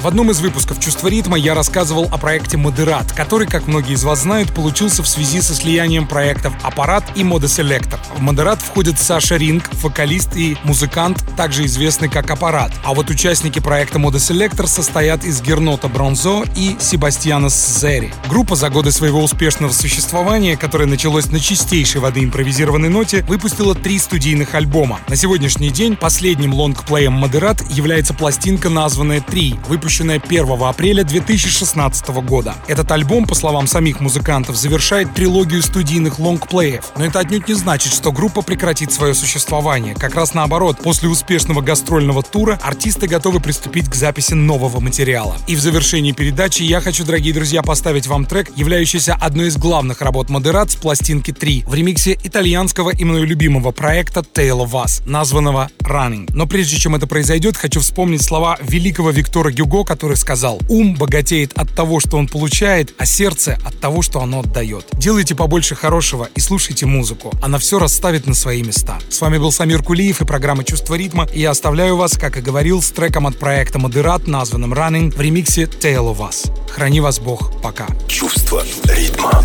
В 0.00 0.06
одном 0.06 0.30
из 0.30 0.38
выпусков 0.38 0.78
«Чувство 0.78 1.08
ритма» 1.08 1.36
я 1.36 1.54
рассказывал 1.54 2.04
о 2.12 2.18
проекте 2.18 2.56
«Moderat», 2.56 3.10
который, 3.10 3.48
как 3.48 3.66
многие 3.66 3.94
из 3.94 4.04
вас 4.04 4.22
знают, 4.22 4.54
получился 4.54 5.02
в 5.02 5.08
связи 5.08 5.40
со 5.40 5.56
слиянием 5.56 6.06
проектов 6.06 6.52
«Apparat» 6.62 7.02
и 7.16 7.24
«Modeselektor». 7.24 7.98
В 8.16 8.20
«Moderat» 8.20 8.62
входят 8.62 9.00
Саша 9.00 9.34
Ринг, 9.34 9.68
вокалист 9.82 10.36
и 10.36 10.56
музыкант, 10.62 11.24
также 11.36 11.66
известный 11.66 12.08
как 12.08 12.30
«Apparat». 12.30 12.70
А 12.84 12.94
вот 12.94 13.10
участники 13.10 13.58
проекта 13.58 13.98
«Modeselektor» 13.98 14.68
состоят 14.68 15.24
из 15.24 15.42
Гернота 15.42 15.88
Бронзерта 15.88 16.44
и 16.54 16.76
Себастьяна 16.78 17.48
Шари. 17.48 18.14
Группа 18.28 18.54
за 18.54 18.70
годы 18.70 18.92
своего 18.92 19.20
успешного 19.20 19.72
существования, 19.72 20.56
которое 20.56 20.86
началось 20.86 21.26
на 21.26 21.40
чистейшей 21.40 22.00
воды 22.00 22.22
импровизированной 22.22 22.88
ноте, 22.88 23.24
выпустила 23.24 23.74
три 23.74 23.98
студийных 23.98 24.54
альбома. 24.54 25.00
На 25.08 25.16
сегодняшний 25.16 25.70
день 25.70 25.96
последним 25.96 26.54
лонгплеем 26.54 27.14
«Модерат» 27.14 27.68
является 27.68 28.14
пластинка, 28.14 28.68
названная 28.68 29.20
«Три», 29.20 29.56
выпущенная 29.66 29.87
выпущенная 29.88 30.20
1 30.22 30.62
апреля 30.64 31.02
2016 31.02 32.08
года. 32.08 32.54
Этот 32.66 32.92
альбом, 32.92 33.24
по 33.24 33.34
словам 33.34 33.66
самих 33.66 34.00
музыкантов, 34.00 34.54
завершает 34.54 35.14
трилогию 35.14 35.62
студийных 35.62 36.18
лонгплеев. 36.18 36.92
Но 36.98 37.06
это 37.06 37.20
отнюдь 37.20 37.48
не 37.48 37.54
значит, 37.54 37.94
что 37.94 38.12
группа 38.12 38.42
прекратит 38.42 38.92
свое 38.92 39.14
существование. 39.14 39.94
Как 39.94 40.14
раз 40.14 40.34
наоборот, 40.34 40.76
после 40.82 41.08
успешного 41.08 41.62
гастрольного 41.62 42.22
тура 42.22 42.60
артисты 42.62 43.06
готовы 43.06 43.40
приступить 43.40 43.88
к 43.88 43.94
записи 43.94 44.34
нового 44.34 44.78
материала. 44.78 45.38
И 45.46 45.56
в 45.56 45.60
завершении 45.60 46.12
передачи 46.12 46.64
я 46.64 46.82
хочу, 46.82 47.06
дорогие 47.06 47.32
друзья, 47.32 47.62
поставить 47.62 48.06
вам 48.06 48.26
трек, 48.26 48.50
являющийся 48.56 49.14
одной 49.14 49.48
из 49.48 49.56
главных 49.56 50.02
работ 50.02 50.28
Модерат 50.28 50.70
с 50.70 50.76
пластинки 50.76 51.32
3 51.32 51.64
в 51.66 51.72
ремиксе 51.72 52.18
итальянского 52.22 52.90
и 52.90 53.04
мною 53.04 53.26
любимого 53.26 53.70
проекта 53.70 54.20
Tale 54.20 54.66
of 54.66 54.72
Us, 54.72 55.02
названного 55.08 55.70
Running. 55.80 56.28
Но 56.34 56.46
прежде 56.46 56.76
чем 56.76 56.94
это 56.94 57.06
произойдет, 57.06 57.56
хочу 57.56 57.80
вспомнить 57.80 58.22
слова 58.22 58.58
великого 58.60 59.12
Виктора 59.12 59.50
Гюго, 59.50 59.77
Гюго, 59.78 59.84
который 59.84 60.16
сказал, 60.16 60.60
ум 60.68 60.94
богатеет 60.94 61.52
от 61.54 61.72
того, 61.72 62.00
что 62.00 62.16
он 62.16 62.26
получает, 62.26 62.94
а 62.98 63.06
сердце 63.06 63.58
от 63.64 63.78
того, 63.78 64.02
что 64.02 64.20
оно 64.20 64.40
отдает. 64.40 64.86
Делайте 64.94 65.34
побольше 65.34 65.74
хорошего 65.74 66.28
и 66.34 66.40
слушайте 66.40 66.86
музыку. 66.86 67.32
Она 67.42 67.58
все 67.58 67.78
расставит 67.78 68.26
на 68.26 68.34
свои 68.34 68.62
места. 68.62 68.98
С 69.08 69.20
вами 69.20 69.38
был 69.38 69.52
Самир 69.52 69.82
Кулиев 69.82 70.20
и 70.20 70.24
программа 70.24 70.64
«Чувство 70.64 70.96
ритма». 70.96 71.28
И 71.32 71.40
я 71.40 71.50
оставляю 71.50 71.96
вас, 71.96 72.18
как 72.18 72.36
и 72.36 72.40
говорил, 72.40 72.82
с 72.82 72.90
треком 72.90 73.26
от 73.26 73.38
проекта 73.38 73.78
«Модерат», 73.78 74.26
названным 74.26 74.74
«Running» 74.74 75.14
в 75.16 75.20
ремиксе 75.20 75.64
«Tale 75.64 76.12
of 76.12 76.18
Us». 76.18 76.50
Храни 76.70 77.00
вас 77.00 77.20
Бог. 77.20 77.60
Пока. 77.62 77.86
Чувство 78.08 78.64
ритма. 78.84 79.44